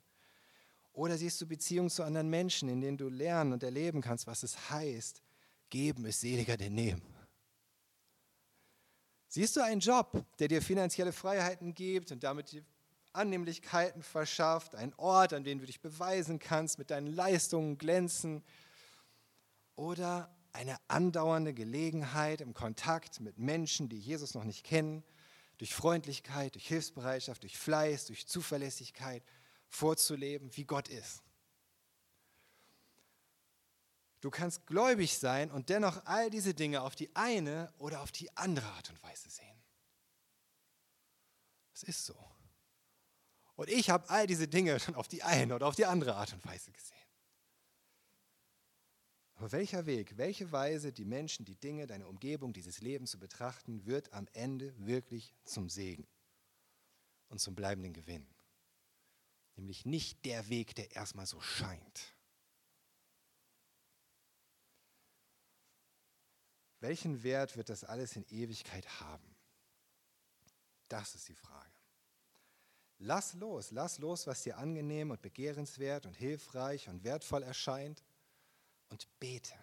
[0.94, 4.44] Oder siehst du Beziehungen zu anderen Menschen, in denen du lernen und erleben kannst, was
[4.44, 5.22] es heißt,
[5.70, 7.19] geben ist seliger denn nehmen.
[9.32, 12.66] Siehst du einen Job, der dir finanzielle Freiheiten gibt und damit dir
[13.14, 18.44] Annehmlichkeiten verschafft, einen Ort, an dem du dich beweisen kannst, mit deinen Leistungen glänzen?
[19.76, 25.04] Oder eine andauernde Gelegenheit im Kontakt mit Menschen, die Jesus noch nicht kennen,
[25.60, 29.24] durch Freundlichkeit, durch Hilfsbereitschaft, durch Fleiß, durch Zuverlässigkeit
[29.68, 31.22] vorzuleben, wie Gott ist.
[34.22, 38.36] Du kannst gläubig sein und dennoch all diese Dinge auf die eine oder auf die
[38.36, 39.64] andere Art und Weise sehen.
[41.74, 42.18] Das ist so.
[43.56, 46.34] Und ich habe all diese Dinge schon auf die eine oder auf die andere Art
[46.34, 46.98] und Weise gesehen.
[49.36, 53.86] Aber welcher Weg, welche Weise die Menschen, die Dinge, deine Umgebung, dieses Leben zu betrachten,
[53.86, 56.06] wird am Ende wirklich zum Segen
[57.30, 58.28] und zum bleibenden Gewinn?
[59.56, 62.19] Nämlich nicht der Weg, der erstmal so scheint.
[66.80, 69.36] Welchen Wert wird das alles in Ewigkeit haben?
[70.88, 71.70] Das ist die Frage.
[73.00, 78.04] Lass los, lass los, was dir angenehm und begehrenswert und hilfreich und wertvoll erscheint
[78.90, 79.56] und bete.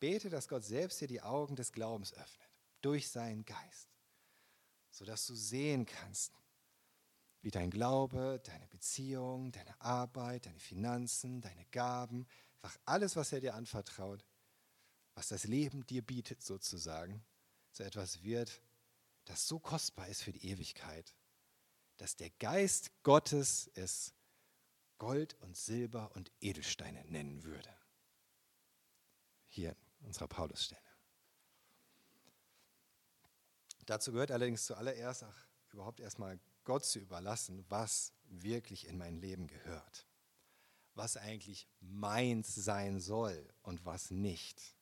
[0.00, 2.50] Bete, dass Gott selbst dir die Augen des Glaubens öffnet,
[2.80, 3.90] durch seinen Geist,
[4.90, 6.32] sodass du sehen kannst,
[7.42, 13.40] wie dein Glaube, deine Beziehung, deine Arbeit, deine Finanzen, deine Gaben, einfach alles, was er
[13.40, 14.24] dir anvertraut,
[15.14, 17.24] was das Leben dir bietet sozusagen,
[17.72, 18.60] so etwas wird,
[19.24, 21.14] das so kostbar ist für die Ewigkeit,
[21.96, 24.14] dass der Geist Gottes es
[24.98, 27.74] Gold und Silber und Edelsteine nennen würde.
[29.46, 30.80] Hier in unserer Paulusstelle.
[33.86, 35.34] Dazu gehört allerdings zuallererst auch
[35.72, 40.06] überhaupt erstmal Gott zu überlassen, was wirklich in mein Leben gehört.
[40.94, 44.73] Was eigentlich meins sein soll und was nicht.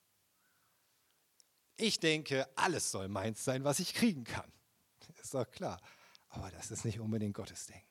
[1.77, 4.51] Ich denke, alles soll meins sein, was ich kriegen kann.
[5.21, 5.81] Ist doch klar.
[6.29, 7.83] Aber das ist nicht unbedingt Gottes Ding.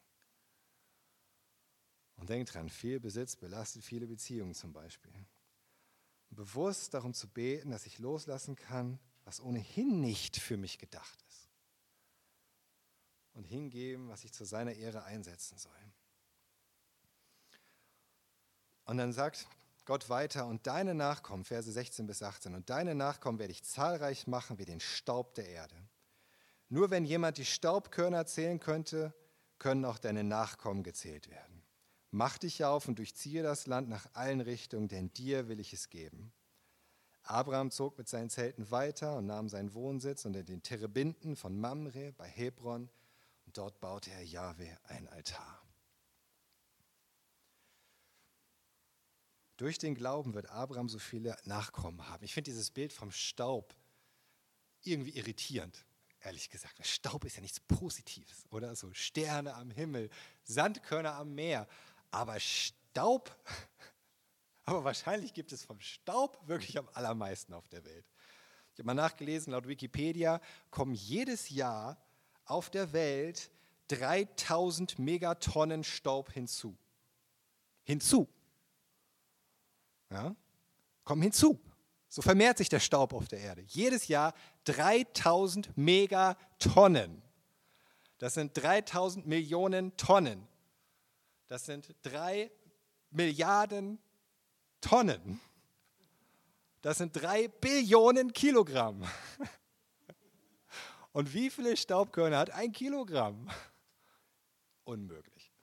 [2.15, 5.11] Und denkt dran, viel Besitz belastet viele Beziehungen zum Beispiel.
[6.29, 11.49] Bewusst darum zu beten, dass ich loslassen kann, was ohnehin nicht für mich gedacht ist.
[13.33, 15.71] Und hingeben, was ich zu seiner Ehre einsetzen soll.
[18.85, 19.47] Und dann sagt
[19.91, 24.25] Gott weiter, und deine Nachkommen, Verse 16 bis 18, und deine Nachkommen werde ich zahlreich
[24.25, 25.75] machen wie den Staub der Erde.
[26.69, 29.13] Nur wenn jemand die Staubkörner zählen könnte,
[29.59, 31.61] können auch deine Nachkommen gezählt werden.
[32.09, 35.89] Mach dich auf und durchziehe das Land nach allen Richtungen, denn dir will ich es
[35.89, 36.31] geben.
[37.23, 42.13] Abraham zog mit seinen Zelten weiter und nahm seinen Wohnsitz unter den Terebinden von Mamre
[42.13, 42.89] bei Hebron
[43.45, 45.60] und dort baute er Jahwe ein Altar.
[49.61, 52.23] Durch den Glauben wird Abraham so viele Nachkommen haben.
[52.23, 53.75] Ich finde dieses Bild vom Staub
[54.81, 55.85] irgendwie irritierend,
[56.21, 56.83] ehrlich gesagt.
[56.83, 58.75] Staub ist ja nichts Positives, oder?
[58.75, 60.09] So Sterne am Himmel,
[60.45, 61.67] Sandkörner am Meer.
[62.09, 63.37] Aber Staub,
[64.63, 68.07] aber wahrscheinlich gibt es vom Staub wirklich am allermeisten auf der Welt.
[68.73, 70.41] Ich habe mal nachgelesen, laut Wikipedia
[70.71, 72.03] kommen jedes Jahr
[72.45, 73.51] auf der Welt
[73.89, 76.75] 3000 Megatonnen Staub hinzu.
[77.83, 78.27] Hinzu.
[80.11, 80.35] Ja?
[81.03, 81.59] Kommen hinzu.
[82.09, 83.61] So vermehrt sich der Staub auf der Erde.
[83.61, 84.33] Jedes Jahr
[84.65, 87.21] 3000 Megatonnen.
[88.17, 90.47] Das sind 3000 Millionen Tonnen.
[91.47, 92.51] Das sind drei
[93.09, 93.97] Milliarden
[94.81, 95.39] Tonnen.
[96.81, 99.03] Das sind drei Billionen Kilogramm.
[101.13, 103.49] Und wie viele Staubkörner hat ein Kilogramm?
[104.83, 105.53] Unmöglich.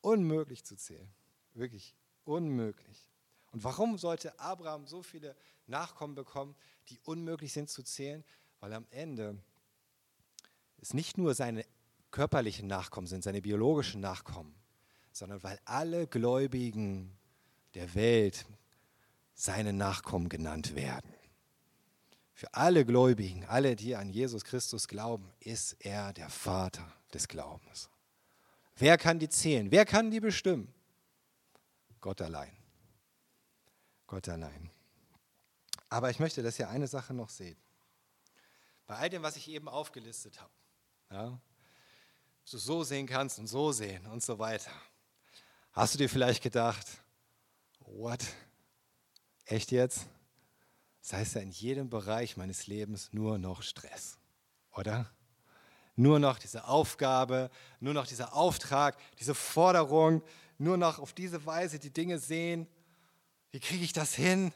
[0.00, 1.12] Unmöglich zu zählen.
[1.52, 3.10] Wirklich unmöglich.
[3.54, 5.36] Und warum sollte Abraham so viele
[5.68, 6.56] Nachkommen bekommen,
[6.88, 8.24] die unmöglich sind zu zählen?
[8.58, 9.38] Weil am Ende
[10.78, 11.64] es nicht nur seine
[12.10, 14.56] körperlichen Nachkommen sind, seine biologischen Nachkommen,
[15.12, 17.16] sondern weil alle Gläubigen
[17.74, 18.44] der Welt
[19.34, 21.14] seine Nachkommen genannt werden.
[22.32, 27.88] Für alle Gläubigen, alle, die an Jesus Christus glauben, ist er der Vater des Glaubens.
[28.74, 29.70] Wer kann die zählen?
[29.70, 30.74] Wer kann die bestimmen?
[32.00, 32.63] Gott allein.
[34.14, 34.70] Gott allein.
[35.88, 37.58] Aber ich möchte, dass ihr eine Sache noch seht.
[38.86, 40.52] Bei all dem, was ich eben aufgelistet habe,
[41.10, 41.40] ja,
[42.48, 44.70] du so sehen kannst und so sehen und so weiter.
[45.72, 46.86] Hast du dir vielleicht gedacht,
[47.80, 48.20] what?
[49.46, 50.06] Echt jetzt?
[51.02, 54.16] Das heißt ja in jedem Bereich meines Lebens nur noch Stress,
[54.74, 55.10] oder?
[55.96, 57.50] Nur noch diese Aufgabe,
[57.80, 60.22] nur noch dieser Auftrag, diese Forderung,
[60.56, 62.68] nur noch auf diese Weise die Dinge sehen.
[63.54, 64.52] Wie kriege ich das hin?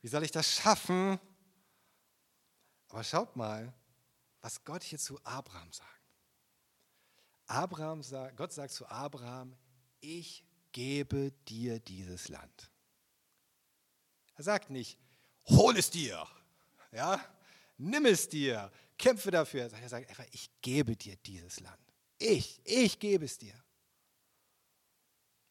[0.00, 1.20] Wie soll ich das schaffen?
[2.88, 3.72] Aber schaut mal,
[4.40, 6.02] was Gott hier zu Abraham sagt.
[7.46, 9.56] Abraham sagt, Gott sagt zu Abraham,
[10.00, 12.68] ich gebe dir dieses Land.
[14.34, 14.98] Er sagt nicht,
[15.44, 16.26] hol es dir,
[16.90, 17.24] ja,
[17.78, 19.72] nimm es dir, kämpfe dafür.
[19.72, 21.94] Er sagt einfach, ich gebe dir dieses Land.
[22.18, 23.54] Ich, ich gebe es dir.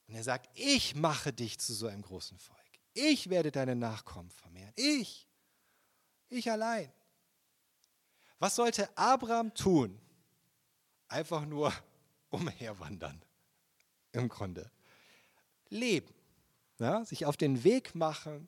[0.07, 2.60] Und er sagt, ich mache dich zu so einem großen Volk.
[2.93, 4.73] Ich werde deine Nachkommen vermehren.
[4.75, 5.27] Ich.
[6.29, 6.91] Ich allein.
[8.39, 9.99] Was sollte Abraham tun?
[11.07, 11.73] Einfach nur
[12.29, 13.21] umherwandern.
[14.11, 14.71] Im Grunde.
[15.69, 16.13] Leben.
[16.79, 18.47] Ja, sich auf den Weg machen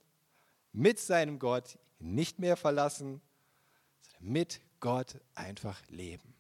[0.72, 3.22] mit seinem Gott, nicht mehr verlassen,
[4.02, 6.34] sondern mit Gott einfach leben.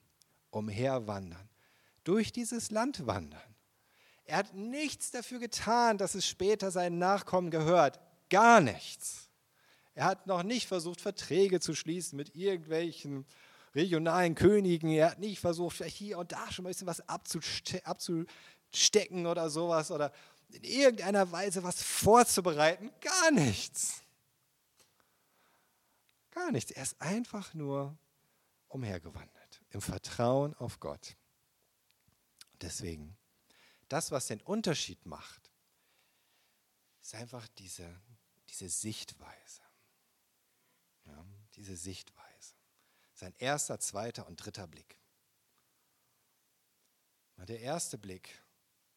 [0.49, 1.49] Umherwandern.
[2.03, 3.52] Durch dieses Land wandern.
[4.25, 7.99] Er hat nichts dafür getan, dass es später seinen Nachkommen gehört.
[8.29, 9.29] Gar nichts.
[9.95, 13.25] Er hat noch nicht versucht, Verträge zu schließen mit irgendwelchen
[13.75, 14.89] regionalen Königen.
[14.89, 19.91] Er hat nicht versucht, vielleicht hier und da schon ein bisschen was abzustecken oder sowas
[19.91, 20.11] oder
[20.49, 22.91] in irgendeiner Weise was vorzubereiten.
[23.01, 24.01] Gar nichts.
[26.31, 26.71] Gar nichts.
[26.71, 27.97] Er ist einfach nur
[28.67, 31.15] umhergewandert im Vertrauen auf Gott.
[32.61, 33.17] deswegen
[33.89, 35.51] das, was den Unterschied macht,
[37.01, 38.01] ist einfach diese,
[38.49, 39.61] diese Sichtweise.
[41.05, 41.25] Ja,
[41.55, 42.55] diese Sichtweise.
[43.13, 44.97] Sein erster, zweiter und dritter Blick.
[47.37, 48.41] Der erste Blick,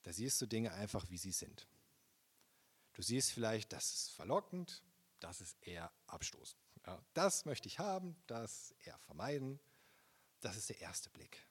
[0.05, 1.66] da siehst du Dinge einfach, wie sie sind.
[2.93, 4.82] Du siehst vielleicht, das ist verlockend,
[5.18, 6.61] das ist eher abstoßend.
[6.87, 9.59] Ja, das möchte ich haben, das eher vermeiden.
[10.41, 11.45] Das ist der erste Blick.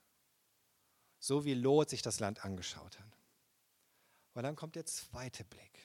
[1.20, 3.18] So wie Lot sich das Land angeschaut hat.
[4.36, 5.80] Und dann kommt der zweite Blick.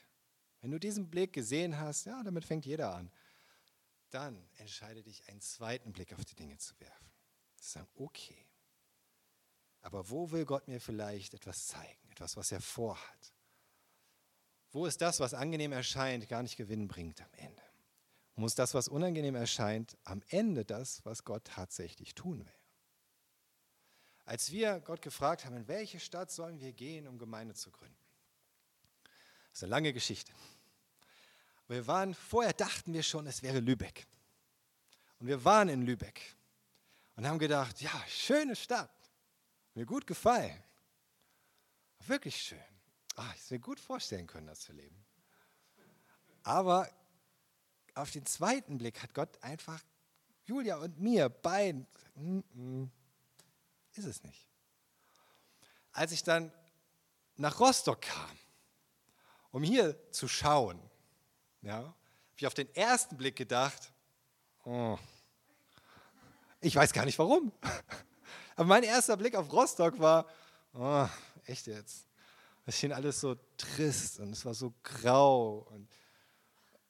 [0.60, 3.10] Wenn du diesen Blick gesehen hast, ja, damit fängt jeder an,
[4.10, 7.10] dann entscheide dich, einen zweiten Blick auf die Dinge zu werfen.
[7.56, 8.46] Zu sagen, okay,
[9.82, 13.32] aber wo will Gott mir vielleicht etwas zeigen, etwas, was er vorhat?
[14.72, 17.62] Wo ist das, was angenehm erscheint, gar nicht Gewinn bringt am Ende?
[18.46, 22.52] Ist das, was unangenehm erscheint, am Ende das, was Gott tatsächlich tun will?
[24.24, 27.99] Als wir Gott gefragt haben, in welche Stadt sollen wir gehen, um Gemeinde zu gründen,
[29.50, 30.32] das ist eine lange Geschichte.
[31.68, 34.06] Wir waren, vorher dachten wir schon, es wäre Lübeck.
[35.20, 36.34] Und wir waren in Lübeck
[37.16, 38.90] und haben gedacht, ja, schöne Stadt.
[39.74, 40.62] Mir gut gefallen.
[42.06, 42.58] Wirklich schön.
[43.16, 45.04] Ach, ich mir gut vorstellen können, das zu leben.
[46.42, 46.88] Aber
[47.94, 49.82] auf den zweiten Blick hat Gott einfach
[50.44, 52.88] Julia und mir beiden mm -mm,
[53.92, 54.48] ist es nicht.
[55.92, 56.52] Als ich dann
[57.36, 58.38] nach Rostock kam,
[59.52, 60.80] um hier zu schauen,
[61.62, 61.94] ja, habe
[62.36, 63.92] ich auf den ersten Blick gedacht,
[64.64, 64.98] oh,
[66.60, 67.52] ich weiß gar nicht warum.
[68.56, 70.26] Aber mein erster Blick auf Rostock war,
[70.74, 71.06] oh,
[71.46, 72.06] echt jetzt.
[72.66, 75.66] Das schien alles so trist und es war so grau.
[75.70, 75.88] Und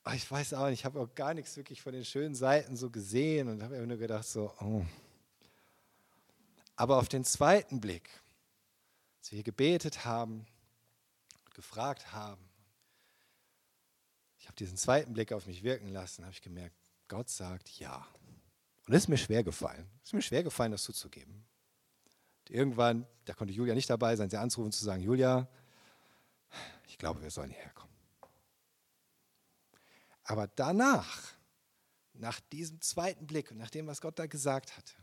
[0.04, 2.76] oh, ich weiß auch nicht, ich habe auch gar nichts wirklich von den schönen Seiten
[2.76, 4.84] so gesehen und habe nur gedacht, so, oh.
[6.76, 8.10] Aber auf den zweiten Blick,
[9.18, 10.46] als wir gebetet haben
[11.60, 12.49] gefragt haben,
[14.50, 16.74] habe diesen zweiten Blick auf mich wirken lassen, habe ich gemerkt,
[17.06, 18.04] Gott sagt ja.
[18.84, 19.88] Und es ist mir schwer gefallen.
[20.02, 21.46] Es ist mir schwer gefallen, das zuzugeben.
[22.40, 25.48] Und irgendwann, da konnte Julia nicht dabei sein, sie anzurufen und zu sagen, Julia,
[26.88, 27.94] ich glaube, wir sollen hierher kommen.
[30.24, 31.32] Aber danach,
[32.14, 34.94] nach diesem zweiten Blick und nach dem, was Gott da gesagt hatte,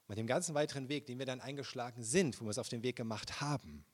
[0.00, 2.70] und mit dem ganzen weiteren Weg, den wir dann eingeschlagen sind, wo wir es auf
[2.70, 3.84] den Weg gemacht haben,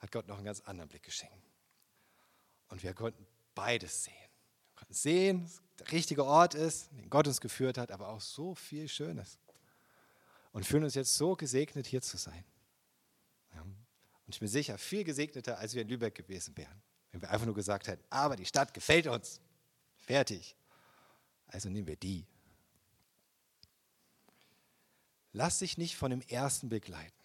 [0.00, 1.52] hat Gott noch einen ganz anderen Blick geschenkt.
[2.66, 3.24] Und wir konnten
[3.54, 4.14] beides sehen.
[4.14, 8.20] Wir konnten sehen, dass der richtige Ort ist, den Gott uns geführt hat, aber auch
[8.20, 9.38] so viel Schönes.
[10.52, 12.44] Und fühlen uns jetzt so gesegnet, hier zu sein.
[14.26, 16.82] Und ich bin sicher, viel gesegneter, als wir in Lübeck gewesen wären.
[17.10, 19.40] Wenn wir einfach nur gesagt hätten, aber die Stadt gefällt uns.
[19.96, 20.56] Fertig.
[21.46, 22.26] Also nehmen wir die.
[25.32, 27.22] Lass dich nicht von dem ersten Blick leiten,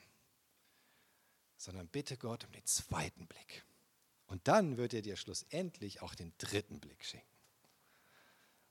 [1.58, 3.64] sondern bitte Gott um den zweiten Blick.
[4.28, 7.28] Und dann wird er dir schlussendlich auch den dritten Blick schenken.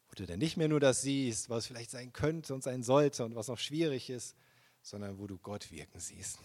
[0.08, 3.24] Wo du dann nicht mehr nur das siehst, was vielleicht sein könnte und sein sollte
[3.24, 4.36] und was noch schwierig ist,
[4.82, 6.38] sondern wo du Gott wirken siehst.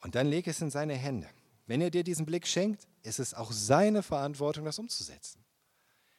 [0.00, 1.28] Und dann leg es in seine Hände.
[1.66, 5.42] Wenn er dir diesen Blick schenkt, ist es auch seine Verantwortung, das umzusetzen.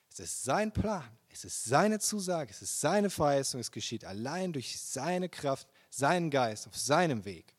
[0.09, 4.53] Es ist sein Plan, es ist seine Zusage, es ist seine Verheißung, es geschieht allein
[4.53, 7.53] durch seine Kraft, seinen Geist, auf seinem Weg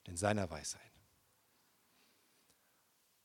[0.00, 0.91] und in seiner Weisheit.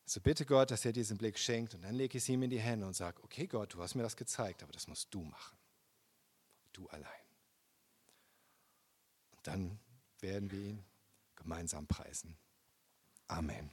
[0.09, 2.49] So bitte Gott, dass er diesen Blick schenkt und dann lege ich es ihm in
[2.49, 5.21] die Hände und sage, okay Gott, du hast mir das gezeigt, aber das musst du
[5.21, 5.57] machen.
[6.71, 7.25] Du allein.
[9.31, 9.79] Und dann
[10.21, 10.85] werden wir ihn
[11.35, 12.37] gemeinsam preisen.
[13.27, 13.69] Amen.